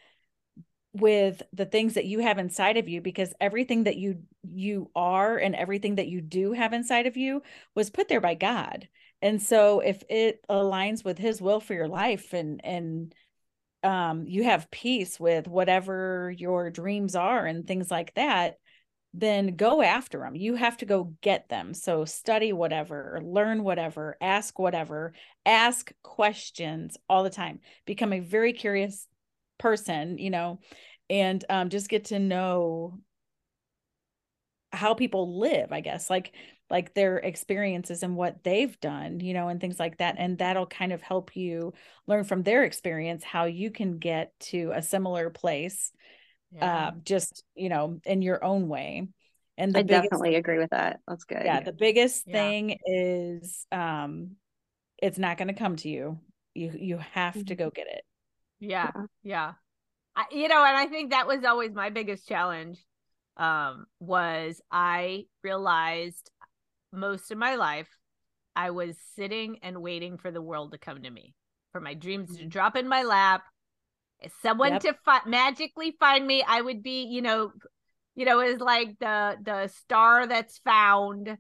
[0.94, 5.38] with the things that you have inside of you because everything that you you are
[5.38, 7.42] and everything that you do have inside of you
[7.74, 8.88] was put there by God.
[9.22, 13.14] And so if it aligns with his will for your life and and
[13.84, 18.58] um you have peace with whatever your dreams are and things like that,
[19.14, 20.36] then go after them.
[20.36, 21.74] You have to go get them.
[21.74, 25.14] So study whatever, learn whatever, ask whatever,
[25.46, 27.60] ask questions all the time.
[27.86, 29.08] Become a very curious
[29.60, 30.60] person, you know,
[31.10, 33.00] and um, just get to know
[34.72, 36.34] how people live, I guess, like
[36.70, 40.16] like their experiences and what they've done, you know, and things like that.
[40.18, 41.74] And that'll kind of help you
[42.08, 45.92] learn from their experience how you can get to a similar place
[46.52, 46.88] Yeah.
[46.88, 49.08] uh, just you know in your own way
[49.58, 51.00] and the I biggest definitely agree with that.
[51.08, 51.46] That's good.
[51.46, 52.34] yeah the biggest Yeah.
[52.34, 54.32] thing is um
[55.02, 56.20] it's not going to come to you
[56.54, 58.04] you you have to go get it
[58.60, 59.06] yeah Yeah.
[59.24, 59.54] yeah
[60.16, 62.78] I, you know and i think that was always my biggest challenge
[63.38, 66.30] um was i realized
[66.94, 67.90] most of my life
[68.56, 71.34] i was sitting and waiting for the world to come to me
[71.72, 72.50] for my dreams to Mhm.
[72.50, 73.44] drop in my lap
[74.42, 74.82] someone Yep.
[74.82, 77.52] to fi- magically find me i would be you know
[78.16, 81.38] you know is like the the star that's found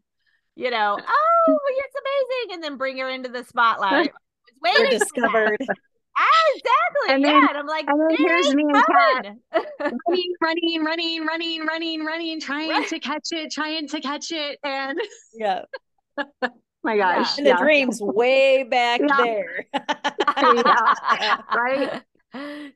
[0.55, 4.89] you know oh it's amazing and then bring her into the spotlight I was you're
[4.89, 5.57] waiting discovered
[6.55, 7.15] exactly.
[7.15, 7.47] And then- yeah.
[7.49, 9.35] And I'm like, and then here's me and Kat
[10.01, 12.87] running, running, running, running, running, running, trying Right.
[12.89, 14.99] to catch it, trying to catch it, and
[15.33, 15.61] yeah
[16.83, 17.17] my Yeah.
[17.17, 17.57] gosh, and the yeah.
[17.57, 19.17] dreams way back Yeah.
[19.23, 19.65] there
[21.55, 22.01] right?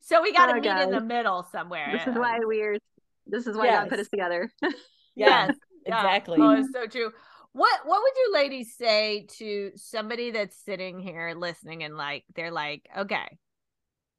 [0.02, 1.90] So we got to Oh, meet in the middle somewhere.
[1.92, 2.78] This is why we're.
[3.26, 4.50] This is why God put us together.
[4.62, 4.70] yeah
[5.16, 5.56] Yes.
[5.86, 5.98] yeah.
[6.00, 7.12] exactly Oh, it's so true.
[7.54, 12.52] What What would you ladies say to somebody that's sitting here listening and like they're
[12.52, 13.38] like, okay,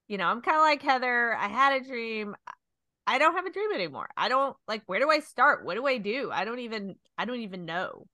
[0.08, 1.34] you know, I'm kind of like Heather.
[1.34, 2.34] I had a dream.
[3.06, 4.08] I don't have a dream anymore.
[4.16, 4.82] I don't like.
[4.86, 5.64] Where do I start?
[5.64, 6.30] What do I do?
[6.32, 6.96] I don't even.
[7.16, 8.06] I don't even know.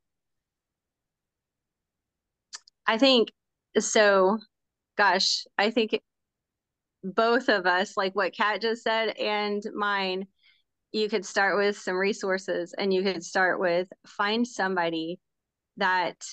[2.86, 3.32] I think
[3.78, 4.38] so.
[4.96, 6.00] Gosh, I think
[7.02, 10.26] both of us, like what Kat just said, and mine,
[10.94, 15.18] you could start with some resources and you could start with find somebody
[15.76, 16.24] that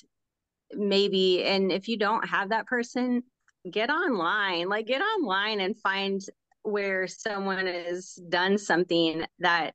[0.71, 3.23] maybe, and if you don't have that person,
[3.69, 6.21] get online, like get online and find
[6.61, 9.73] where someone has done something that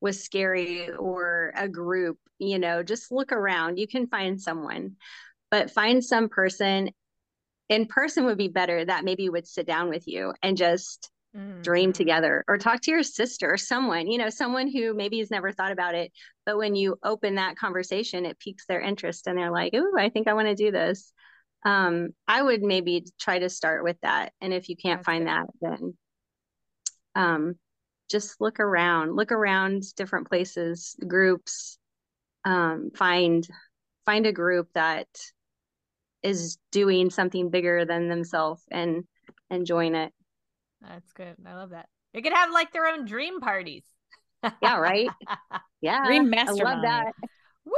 [0.00, 3.78] was scary or a group, you know, just look around.
[3.78, 4.96] You can find someone,
[5.50, 6.88] but find some person
[7.68, 11.11] in person would be better that maybe would sit down with you and just
[11.62, 11.94] dream Mhm.
[11.94, 15.52] together or talk to your sister or someone, you know, someone who maybe has never
[15.52, 16.12] thought about it.
[16.44, 20.08] But when you open that conversation, it piques their interest and they're like, oh, I
[20.08, 21.12] think I want to do this.
[21.64, 24.32] Um, I would maybe try to start with that.
[24.40, 25.28] And if you can't That's find good.
[25.28, 25.96] that, then
[27.14, 27.54] um,
[28.10, 31.78] just look around, look around different places, groups,
[32.44, 33.46] um, find
[34.06, 35.08] find a group that
[36.22, 39.04] is doing something bigger than themselves and
[39.50, 40.12] and join it.
[40.86, 41.36] That's good.
[41.46, 41.88] I love that.
[42.12, 43.84] They could have like their own dream parties.
[44.60, 45.10] Yeah, right.
[45.80, 46.04] Yeah.
[46.04, 46.76] dream mastermind.
[46.76, 47.28] I love that.
[47.64, 47.72] Woo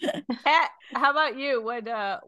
[0.00, 0.22] woo.
[0.44, 1.62] Kat, how about you?
[1.62, 2.18] What uh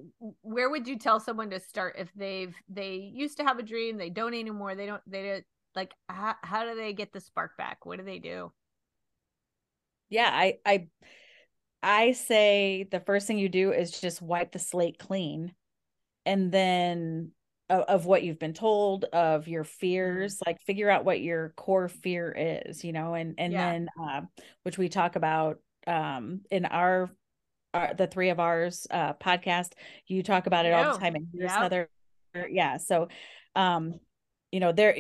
[0.42, 3.96] where would you tell someone to start if they've they used to have a dream,
[3.96, 7.56] they don't anymore, they don't they don't like how, how do they get the spark
[7.56, 7.86] back?
[7.86, 8.52] What do they do?
[10.08, 10.88] Yeah, I I
[11.82, 15.54] I say the first thing you do is just wipe the slate clean
[16.26, 17.32] and then
[17.70, 19.70] of, of what you've been told of your Mm-hmm.
[19.80, 22.34] fears like figure out what your core fear
[22.66, 23.72] is you know and and Yeah.
[23.72, 24.20] then uh,
[24.64, 27.10] which we talk about um in our,
[27.72, 29.72] our the three of ours uh podcast
[30.06, 31.52] you talk about it all the time and here's.
[31.52, 31.88] Heather
[32.50, 33.08] yeah so
[33.56, 33.98] um
[34.52, 34.96] you know there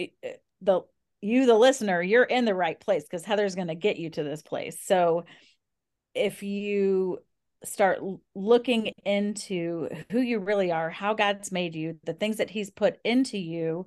[0.62, 0.80] the
[1.20, 4.22] you the listener you're in the right place because Heather's going to get you to
[4.22, 5.24] this place so
[6.14, 7.18] if you
[7.64, 8.00] start
[8.34, 12.98] looking into who you really are, how God's made you, the things that He's put
[13.04, 13.86] into you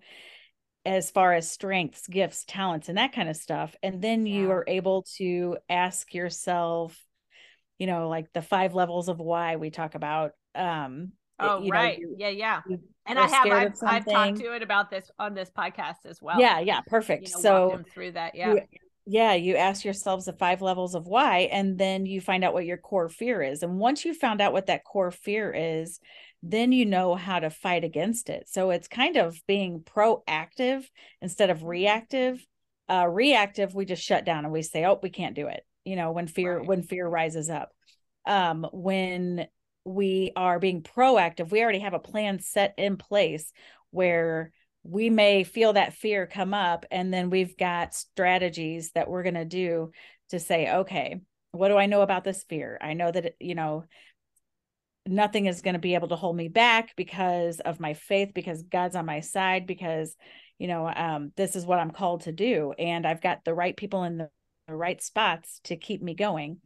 [0.85, 3.75] as far as strengths, gifts, talents, and that kind of stuff.
[3.81, 4.53] And then you Yeah.
[4.55, 6.99] are able to ask yourself,
[7.79, 10.33] you know, like the five levels of why we talk about.
[10.55, 11.99] Um, Oh, you know, right.
[11.99, 12.61] you- yeah, yeah.
[13.05, 16.39] And I have I've, I've talked to it about this on this podcast as well.
[16.39, 17.27] Yeah, yeah, perfect.
[17.27, 18.35] You know, so through that.
[18.35, 18.53] Yeah.
[18.53, 18.61] you,
[19.05, 22.65] yeah you ask yourselves the five levels of why and then you find out what
[22.65, 25.99] your core fear is and once you found out what that core fear is
[26.41, 30.83] then you know how to fight against it so it's kind of being proactive
[31.21, 31.63] instead Mm-hmm.
[31.63, 32.45] of reactive
[32.89, 35.95] uh reactive we just shut down and we say oh we can't do it you
[35.95, 36.67] know when fear Right.
[36.67, 37.71] when fear rises up
[38.25, 39.47] um when
[39.85, 43.51] we are being proactive we already have a plan set in place
[43.91, 44.51] where
[44.83, 49.33] we may feel that fear come up and then we've got strategies that we're going
[49.33, 49.91] to do
[50.29, 51.21] to say okay
[51.53, 52.77] what do i know about this fear?
[52.81, 53.85] I know that you know
[55.05, 58.63] nothing is going to be able to hold me back because of my faith because
[58.63, 60.15] god's on my side because
[60.59, 63.75] you know um this is what i'm called to do and i've got the right
[63.75, 64.29] people in the,
[64.67, 66.59] the right spots to keep me going.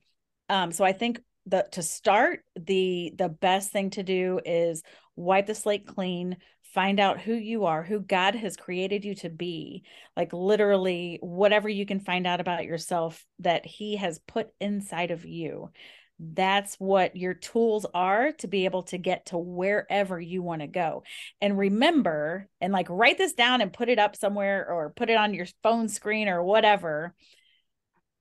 [0.50, 4.84] Um so i think the to start the the best thing to do is
[5.16, 6.38] wipe the slate clean
[6.74, 9.84] find out who you are who god has created you to be
[10.16, 15.26] like literally whatever you can find out about yourself that he has put inside of
[15.26, 15.70] you
[16.20, 20.68] that's what your tools are to be able to get to wherever you want to
[20.68, 21.04] go.
[21.42, 25.18] And remember and like write this down and put it up somewhere or put it
[25.18, 27.14] on your phone screen or whatever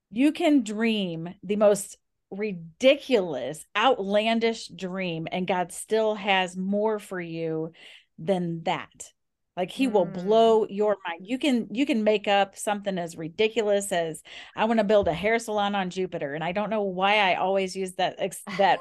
[0.09, 1.97] you can dream the most
[2.31, 7.71] ridiculous, outlandish dream, and God still has more for you
[8.17, 9.11] than that.
[9.55, 10.13] Like he will Mm.
[10.13, 11.21] blow your mind.
[11.25, 14.21] You can you can make up something as ridiculous as
[14.55, 17.35] I want to build a hair salon on Jupiter, and I don't know why I
[17.35, 18.79] always use that ex- that,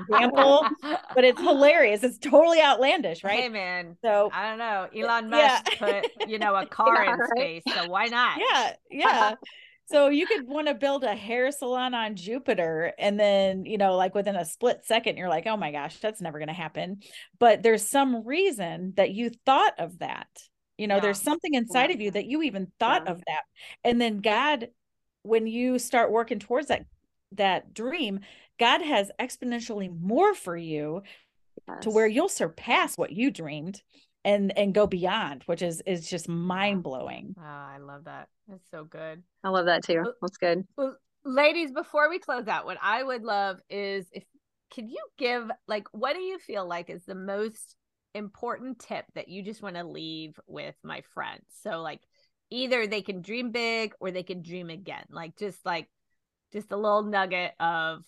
[0.00, 0.66] example,
[1.14, 2.02] but it's hilarious.
[2.02, 3.38] It's totally outlandish, right?
[3.40, 4.88] Hey man, So I don't know.
[4.96, 5.60] Elon Yeah.
[5.64, 8.40] Musk put, you know, a car in space, so why not?
[8.40, 9.34] yeah yeah
[9.90, 13.96] so you could want to build a hair salon on jupiter and then you know
[13.96, 17.00] like within a split second you're like oh my gosh that's never going to happen
[17.38, 20.28] but there's some reason that you thought of that
[20.78, 21.00] you know Yeah.
[21.00, 21.94] there's something inside Yeah.
[21.94, 23.12] of you that you even thought Yeah.
[23.12, 23.42] of that
[23.84, 24.68] and then god
[25.22, 26.86] when you start working towards that
[27.32, 28.20] that dream
[28.58, 31.02] god has exponentially more for you
[31.82, 33.82] to where you'll surpass what you dreamed
[34.24, 38.28] and and go beyond which is is just mind blowing Oh, ah, I love that.
[38.48, 39.22] That's so good.
[39.44, 40.12] I love that too.
[40.20, 40.64] That's good.
[40.76, 44.24] Well, ladies, before we close out, what I would love is if
[44.74, 47.76] could you give like what do you feel like is the most
[48.14, 51.44] important tip that you just want to leave with my friends?
[51.62, 52.00] So like
[52.50, 55.04] either they can dream big or they can dream again.
[55.10, 55.88] Like just like
[56.52, 58.04] just a little nugget of,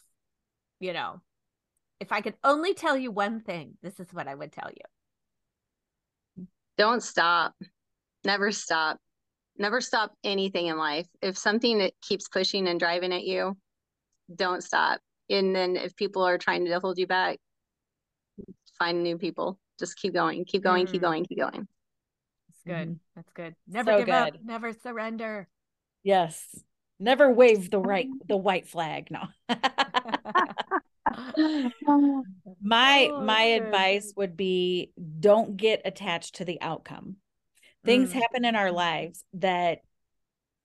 [0.80, 1.20] you know,
[2.00, 4.82] if I could only tell you one thing, this is what I would tell you.
[6.78, 7.54] Don't stop.
[8.24, 8.98] Never stop.
[9.58, 11.06] Never stop anything in life.
[11.20, 13.56] If something that keeps pushing and driving at you,
[14.34, 15.00] don't stop.
[15.28, 17.38] And then if people are trying to hold you back,
[18.78, 19.58] find new people.
[19.78, 21.04] Just keep going, keep going, keep Mm.
[21.04, 21.68] going, keep going.
[22.48, 22.88] That's good.
[22.88, 22.98] Mhm.
[23.16, 23.56] That's good.
[23.66, 24.34] Never So give up.
[24.42, 25.48] Never surrender.
[26.02, 26.64] Yes.
[26.98, 29.10] Never wave the right the white flag.
[29.10, 29.26] No.
[32.62, 37.16] my Oh, my advice would be don't get attached to the outcome.
[37.84, 38.14] Things Mm.
[38.14, 39.80] happen in our lives that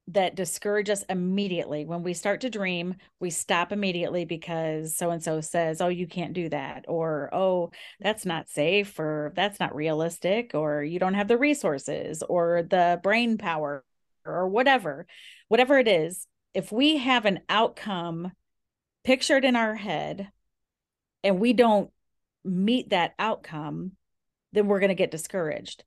[0.10, 1.86] that discourage us immediately.
[1.86, 6.08] When we start to dream, we stop immediately because so and so says, "Oh, you
[6.08, 11.16] can't do that," or "Oh, that's not safe," or "That's not realistic," or "You don't
[11.16, 13.84] have the resources," or the brain power,
[14.26, 15.08] or whatever.
[15.50, 18.32] Whatever it is, if we have an outcome
[19.04, 20.32] pictured in our head
[21.24, 21.92] and we don't
[22.44, 23.94] meet that outcome,
[24.54, 25.84] then we're going to get discouraged.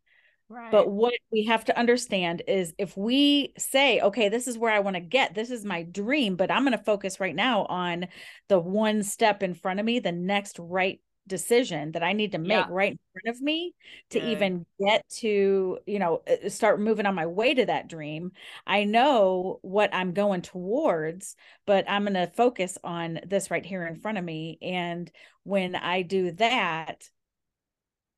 [0.49, 0.73] Right.
[0.73, 4.81] But what we have to understand is if we say, okay, this is where I
[4.81, 8.09] want to get, this is my dream, but I'm going to focus right now on
[8.49, 12.39] the one step in front of me, the next right decision that I need to
[12.39, 12.69] make Yeah.
[12.69, 13.75] right in front of me
[14.11, 14.23] to Good.
[14.23, 18.33] even get to, you know, uh, start moving on my way to that dream.
[18.67, 23.87] I know what I'm going towards, but I'm going to focus on this right here
[23.87, 24.59] in front of me.
[24.63, 25.11] And
[25.45, 27.09] when I do that,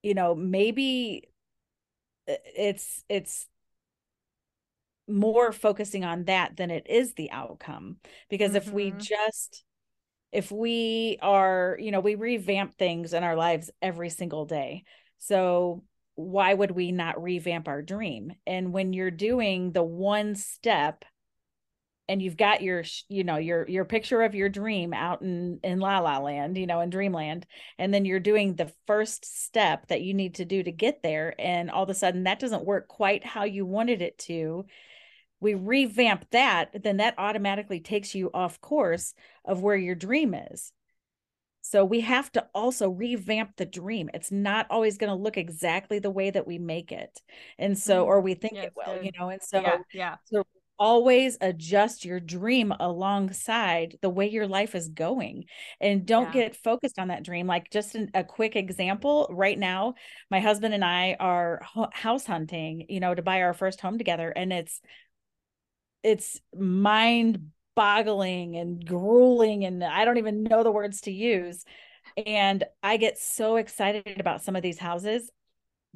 [0.02, 1.28] you know, maybe
[2.26, 3.48] it's it's
[5.08, 7.96] more focusing on that than it is the outcome
[8.30, 8.98] because if we Mhm.
[8.98, 9.64] just
[10.32, 14.84] if we are you know we revamp things in our lives every single day.
[15.18, 18.32] So why would we not revamp our dream?
[18.46, 21.04] And when you're doing the one step
[22.08, 25.78] and you've got your you know your your picture of your dream out in in
[25.78, 27.46] la la land you know in dreamland
[27.78, 31.34] and then you're doing the first step that you need to do to get there
[31.38, 34.64] and all of a sudden that doesn't work quite how you wanted it to
[35.42, 39.14] we revamp that then that automatically takes you off course
[39.44, 40.72] of where your dream is
[41.60, 45.98] so we have to also revamp the dream it's not always going to look exactly
[45.98, 47.20] the way that we make it
[47.58, 48.08] and so mm-hmm.
[48.10, 49.04] or we think Yeah, it will good.
[49.06, 50.16] you know and so yeah, yeah.
[50.24, 50.44] so
[50.78, 55.44] always adjust your dream alongside the way your life is going
[55.80, 56.42] and don't Yeah.
[56.44, 59.94] get focused on that dream like just an, a quick example right now
[60.30, 63.98] my husband and i are ho- house hunting you know to buy our first home
[63.98, 64.80] together and it's
[66.02, 71.64] it's mind boggling and grueling and i don't even know the words to use
[72.26, 75.30] and i get so excited about some of these houses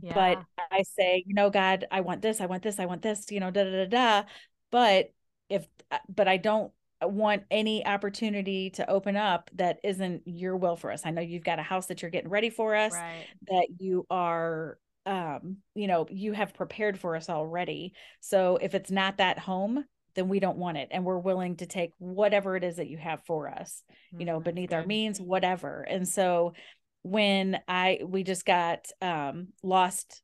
[0.00, 0.14] yeah.
[0.14, 3.30] but I say, you know, God, I want this, I want this, I want this,
[3.30, 4.28] you know, da da da da.
[4.70, 5.12] But
[5.48, 10.76] if, uh, but I don't want any opportunity to open up that isn't your will
[10.76, 11.02] for us.
[11.04, 13.26] I know you've got a house that you're getting ready for us, right.
[13.48, 17.92] that you are, um, you know, you have prepared for us already.
[18.20, 19.84] So if it's not that home,
[20.17, 22.99] then we don't want it, and we're willing to take whatever it is that you
[22.99, 23.83] have for us
[24.19, 25.83] you know Mm, that's beneath our means whatever.
[25.83, 26.55] And so
[27.03, 30.23] when i we just got um lost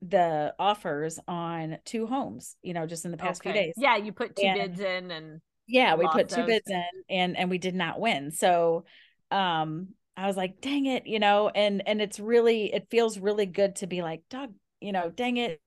[0.00, 3.74] the offers on two homes you know just in the past few days.
[3.76, 6.46] Yeah, you put two And- bids in and yeah we put two those.
[6.46, 8.30] bids in and and we did not win.
[8.30, 8.84] So
[9.30, 13.46] um i was like dang it you know and and it's really it feels really
[13.46, 15.60] good to be like dog you know dang it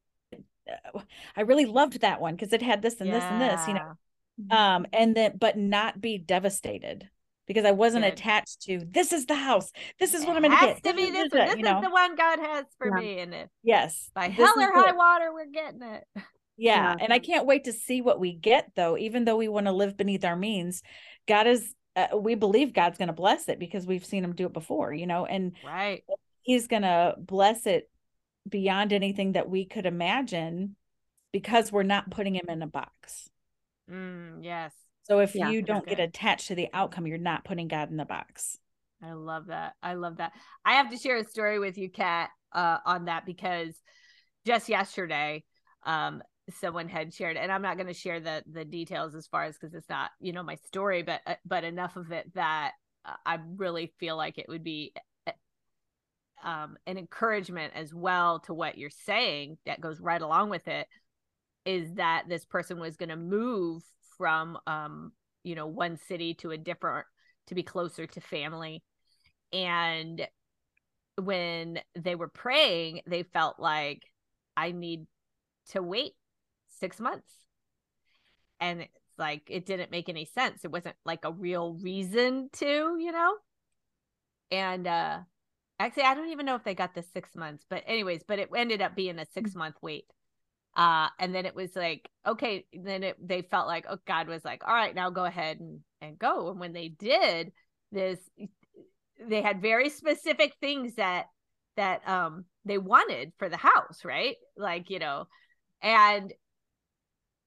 [1.36, 4.56] i really loved that one because it had this and this and this you know
[4.56, 7.10] um and then but not be devastated
[7.48, 8.14] because i wasn't Good.
[8.14, 11.32] attached to this is the house this is what i'm gonna get to be is
[11.32, 11.50] this.
[11.50, 13.02] This you know is the one God has for Yeah.
[13.02, 14.96] me, and if yes by this hell or high it.
[14.96, 16.04] water, we're getting it.
[16.16, 16.24] yeah
[16.58, 16.96] Yeah.
[17.00, 19.72] and i can't wait to see what we get though even though we want to
[19.72, 20.82] live beneath our means
[21.28, 24.54] god is uh, we believe god's gonna bless it because we've seen him do it
[24.54, 26.04] before you know and Right.
[26.44, 27.90] he's gonna bless it
[28.48, 30.76] beyond anything that we could imagine
[31.32, 33.30] because we're not putting him in a box
[33.90, 34.74] Mm, yes.
[35.04, 37.98] so if Yeah, you don't get attached to the outcome you're not putting god in
[37.98, 38.58] the box
[39.04, 39.74] I love that.
[39.84, 40.34] I love that.
[40.66, 43.76] I have to share a story with you, Kat, uh, on that because
[44.46, 45.44] just yesterday,
[45.86, 46.24] um,
[46.60, 49.58] someone had shared, and I'm not going to share the the details as far as
[49.58, 52.72] because it's not you know my story, but uh, but enough of it that
[53.06, 54.94] uh, I really feel like it would be
[56.44, 60.88] um, an encouragement as well to what you're saying that goes right along with it
[61.66, 63.84] is that this person was going to move
[64.18, 65.12] from um
[65.44, 67.06] you know one city to a different
[67.48, 68.84] to be closer to family.
[69.54, 70.28] And
[71.16, 74.04] when they were praying they felt like
[74.56, 75.08] i need
[75.72, 76.14] to wait
[76.80, 77.34] 6 months.
[78.60, 80.64] And it's like it didn't make any sense.
[80.64, 82.66] It wasn't like a real reason to
[83.00, 83.34] you know?
[84.52, 85.20] And uh
[85.80, 88.50] actually i don't even know if they got the 6 months but anyways but it
[88.56, 90.06] ended up being a 6 month wait.
[90.76, 94.46] Uh and then it was like okay then it they felt like oh god was
[94.46, 96.50] like all right now go ahead and and go.
[96.52, 97.52] And when they did
[97.92, 98.20] this
[99.28, 101.26] they had very specific things that
[101.76, 104.36] that um they wanted for the house right?
[104.56, 105.28] Like you know
[105.82, 106.34] and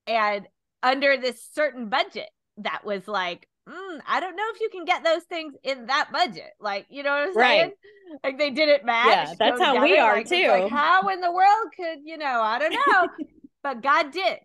[0.07, 0.47] and
[0.83, 2.29] under this certain budget
[2.59, 6.11] that was like mm, i don't know if you can get those things in that
[6.13, 7.61] budget like you know what i'm saying?
[7.63, 7.73] Right.
[8.25, 11.21] like they didn't match Yeah, that's go how we are, Like, it's like, how in
[11.21, 13.09] the world could you know i don't know.
[13.63, 14.39] But god did.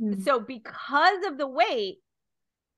[0.00, 0.24] Mhm.
[0.24, 1.98] so because of the wait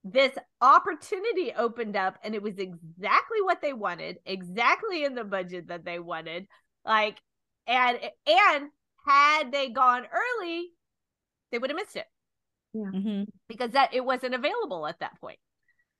[0.02, 5.68] this opportunity opened up and it was exactly what they wanted exactly in the budget
[5.68, 6.48] that they wanted
[6.84, 7.16] like
[7.68, 8.70] and and
[9.06, 10.70] had they gone early
[11.52, 12.06] they would have missed it.
[12.74, 13.26] Mhm.
[13.48, 15.38] because that it wasn't available at that point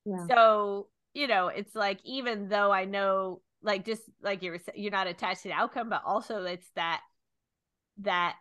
[0.05, 0.27] Yeah.
[0.29, 5.07] so you know it's like even though i know like just like you're you're not
[5.07, 7.01] attached to the outcome but also it's that
[7.99, 8.37] that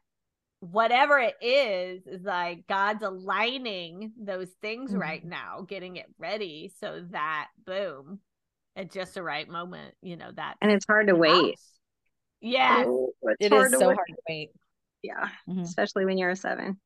[0.60, 5.00] whatever it is is like god's aligning those things Mhm.
[5.00, 8.20] right now getting it ready so that boom
[8.76, 11.58] at just the right moment you know that And it's hard to wait.
[12.42, 13.96] yes Oh, it's It hard is to so wait.
[13.96, 14.52] hard to wait.
[15.02, 15.30] Yeah.
[15.50, 15.64] Mhm.
[15.64, 16.80] Especially when you're a seven.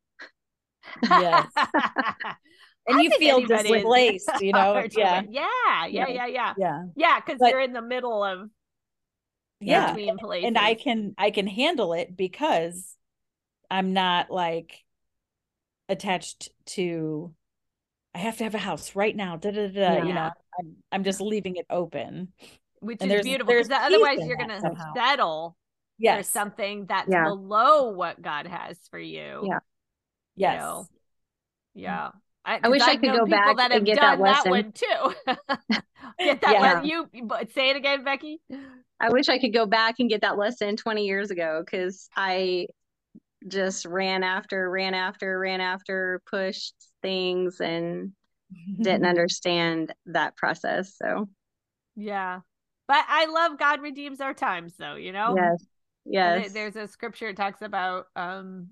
[1.01, 1.51] Yes.
[2.87, 4.85] And I you feel displaced, you know?
[4.95, 5.21] Yeah.
[5.29, 5.47] yeah
[5.85, 6.07] yeah Yeah.
[6.07, 6.83] yeah yeah Yeah.
[6.95, 8.49] yeah because But- you're in the middle of
[9.59, 9.93] Yeah.
[9.93, 12.95] between places And I can I can handle it because
[13.71, 14.83] I'm not like
[15.89, 17.33] attached to
[18.13, 19.35] I have to have a house right now.
[19.35, 22.31] Da, da, da, da, You know, I'm I'm just leaving it open.
[22.79, 24.93] which and is there's- beautiful there's because otherwise you're gonna somehow.
[24.95, 25.57] settle
[25.97, 26.29] for Yes.
[26.29, 27.23] something that's Yeah.
[27.23, 29.43] below what God has for you.
[29.47, 29.59] Yeah.
[30.35, 30.59] Yes.
[30.61, 30.85] know,
[31.73, 32.11] Yeah.
[32.45, 34.51] I, I wish I I've could go back that and get that done that, lesson.
[34.51, 35.13] one too.
[36.19, 36.79] get that Yeah.
[36.79, 36.85] one.
[36.85, 37.09] You
[37.53, 38.39] say it again, Becky.
[38.99, 42.67] I wish I could go back and get that lesson 20 years ago because I
[43.47, 48.13] just ran after, ran after, ran after, pushed things and
[48.81, 50.95] didn't understand that process.
[51.01, 51.29] So,
[51.95, 52.41] Yeah.
[52.87, 55.35] But I love God redeems our times though, you know?
[55.35, 55.65] yes,
[56.05, 56.53] yes.
[56.53, 58.69] There's a scripture that talks about um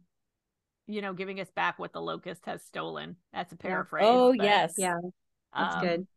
[0.88, 3.16] you know, giving us back what the locust has stolen.
[3.34, 4.08] That's a paraphrase.
[4.10, 4.74] Oh but, yes.
[4.78, 4.98] yeah,
[5.56, 6.08] that's um, good.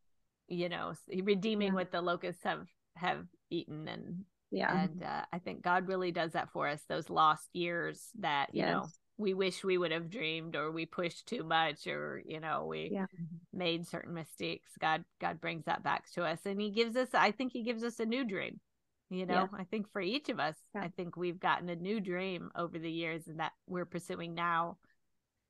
[0.49, 1.75] You know, redeeming Yeah.
[1.75, 4.73] what the locusts have have eaten and Yeah.
[4.75, 6.83] and uh, I think God really does that for us.
[6.89, 8.89] Those lost years that you know
[9.19, 12.91] we wish we would have dreamed, or we pushed too much, or you know we
[12.93, 13.07] Yeah.
[13.53, 14.73] made certain mistakes.
[14.81, 17.09] God God brings that back to us, and He gives us.
[17.15, 18.61] I think He gives us a new dream.
[19.09, 20.83] You know, I think for each of us, Yeah.
[20.83, 24.79] I think we've gotten a new dream over the years, and that we're pursuing now.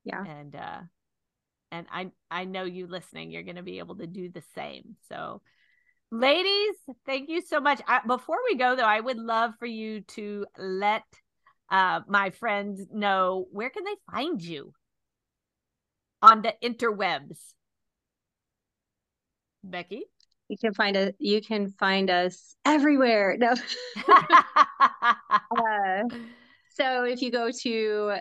[0.03, 0.23] Yeah.
[0.23, 0.81] And uh,
[1.71, 4.95] and I I know you listening, you're going to be able to do the same.
[5.09, 5.41] So
[6.11, 10.01] ladies thank you so much I, before we go though i would love for you
[10.01, 11.03] to let
[11.69, 14.73] uh my friends know where can they find you
[16.21, 17.37] on the interwebs
[19.63, 20.05] becky
[20.49, 23.35] You can find us, you can find us everywhere.
[23.37, 23.51] No.
[24.07, 26.03] uh,
[26.73, 28.13] so if you go to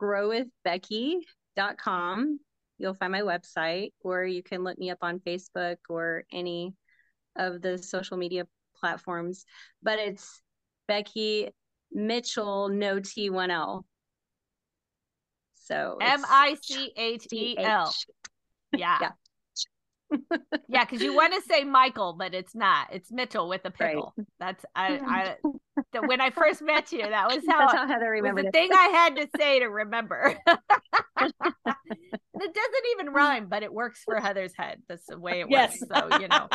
[0.00, 2.40] growwithbecky.com,
[2.78, 6.74] you'll find my website, or you can look me up on Facebook or any
[7.36, 8.46] of the social media
[8.78, 9.44] platforms.
[9.82, 10.42] But it's
[10.86, 11.48] Becky
[11.92, 13.82] Michel, no T1L.
[15.54, 17.92] So it's m-i-c-h-e-l
[18.76, 19.10] yeah Yeah.
[20.68, 23.94] Yeah because you want to say michael but it's not it's mitchell with a Right.
[23.94, 25.36] pickle that's i i
[25.92, 28.50] th- when i first met you that was how That's how Heather was remembered the
[28.52, 30.36] thing I had to say to remember.
[30.46, 30.60] it
[32.54, 34.82] doesn't even rhyme, but it works for Heather's head.
[34.88, 35.80] That's the way it Yes.
[35.80, 35.92] works.
[35.92, 36.48] So you know,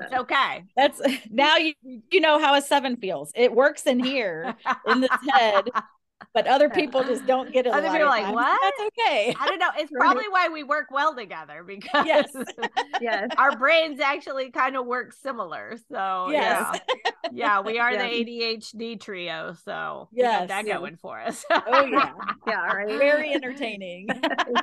[0.00, 0.64] it's okay.
[0.76, 1.00] That's
[1.30, 3.32] now you you know how a seven feels.
[3.34, 4.54] It works in here
[4.86, 5.64] in this head,
[6.34, 7.72] but other people just don't get it.
[7.72, 8.34] Other people are like, times.
[8.34, 9.34] "What?" That's okay.
[9.38, 9.70] I don't know.
[9.78, 12.32] It's probably why we work well together because Yes.
[13.00, 13.30] Yes.
[13.38, 15.76] our brains actually kind of work similar.
[15.90, 16.66] So Yes.
[16.72, 18.08] yeah, yeah, we are Yeah.
[18.08, 19.54] the ADHD trio.
[19.64, 20.48] So we got Yes.
[20.48, 20.78] that Yeah.
[20.78, 21.44] going for us.
[21.50, 22.12] Oh yeah,
[22.46, 22.88] Yeah, right.
[22.98, 24.08] very entertaining.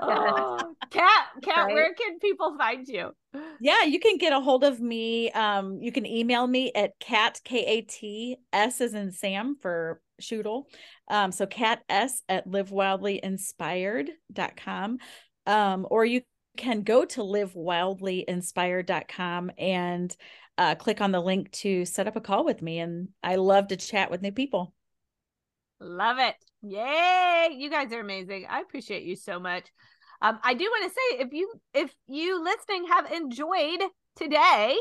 [0.01, 1.74] oh, Kat, Kat, Right.
[1.74, 3.12] where can people find you?
[3.60, 5.32] Yeah, you can get a hold of me.
[5.32, 10.01] Um, you can email me at Kat k a t s as in Sam for
[10.22, 10.63] Schudel.
[11.09, 14.97] Um, so Kat s at livewildlyinspired.com.
[15.45, 16.22] Um, or you
[16.57, 20.15] can go to livewildlyinspired.com and
[20.57, 22.80] uh, click on the link to set up a call with me.
[22.80, 24.76] And I love to chat with new people.
[25.80, 26.36] Love it.
[26.61, 27.55] Yay.
[27.57, 28.45] You guys are amazing.
[28.49, 29.72] I appreciate you so much.
[30.22, 33.80] Um, I do want to say if you if you listening have enjoyed
[34.17, 34.78] today,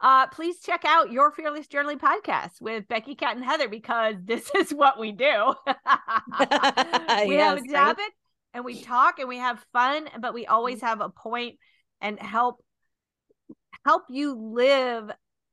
[0.00, 4.50] uh, please check out your Fearless Journey podcast with Becky, Kat, and Heather because this
[4.56, 5.54] is what we do.
[7.24, 8.12] we have a Yes, topic
[8.54, 11.56] and we talk and we have fun, but we always have a point
[12.00, 12.62] and help
[13.84, 15.10] help you live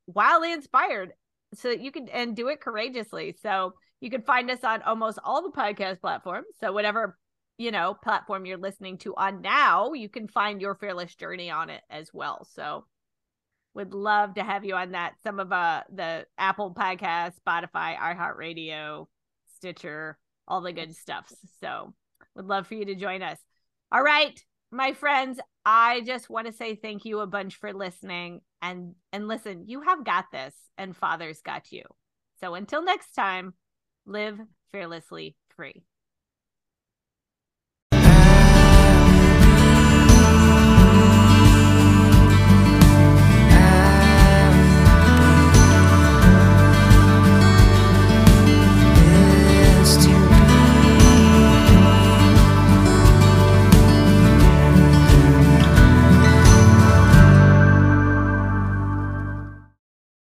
[0.08, 1.12] wildly inspired
[1.54, 3.36] so that you can and do it courageously.
[3.41, 6.48] So you can find us on almost all the podcast platforms.
[6.60, 7.18] So whatever
[7.58, 11.70] you know platform you're listening to on now, you can find your fearless journey on
[11.70, 12.48] it as well.
[12.52, 12.86] So
[13.74, 15.14] would love to have you on that.
[15.24, 19.08] Some of uh the Apple Podcast, Spotify, iHeartRadio,
[19.56, 20.18] Stitcher,
[20.48, 21.32] all the good stuff.
[21.60, 21.94] So
[22.36, 23.40] would love for you to join us.
[23.92, 24.40] All right,
[24.72, 29.28] my friends, I just want to say thank you a bunch for listening and and
[29.28, 31.84] listen, you have got this and father's got you.
[32.40, 33.54] So until next time,
[34.06, 34.40] live
[34.72, 35.84] fearlessly free.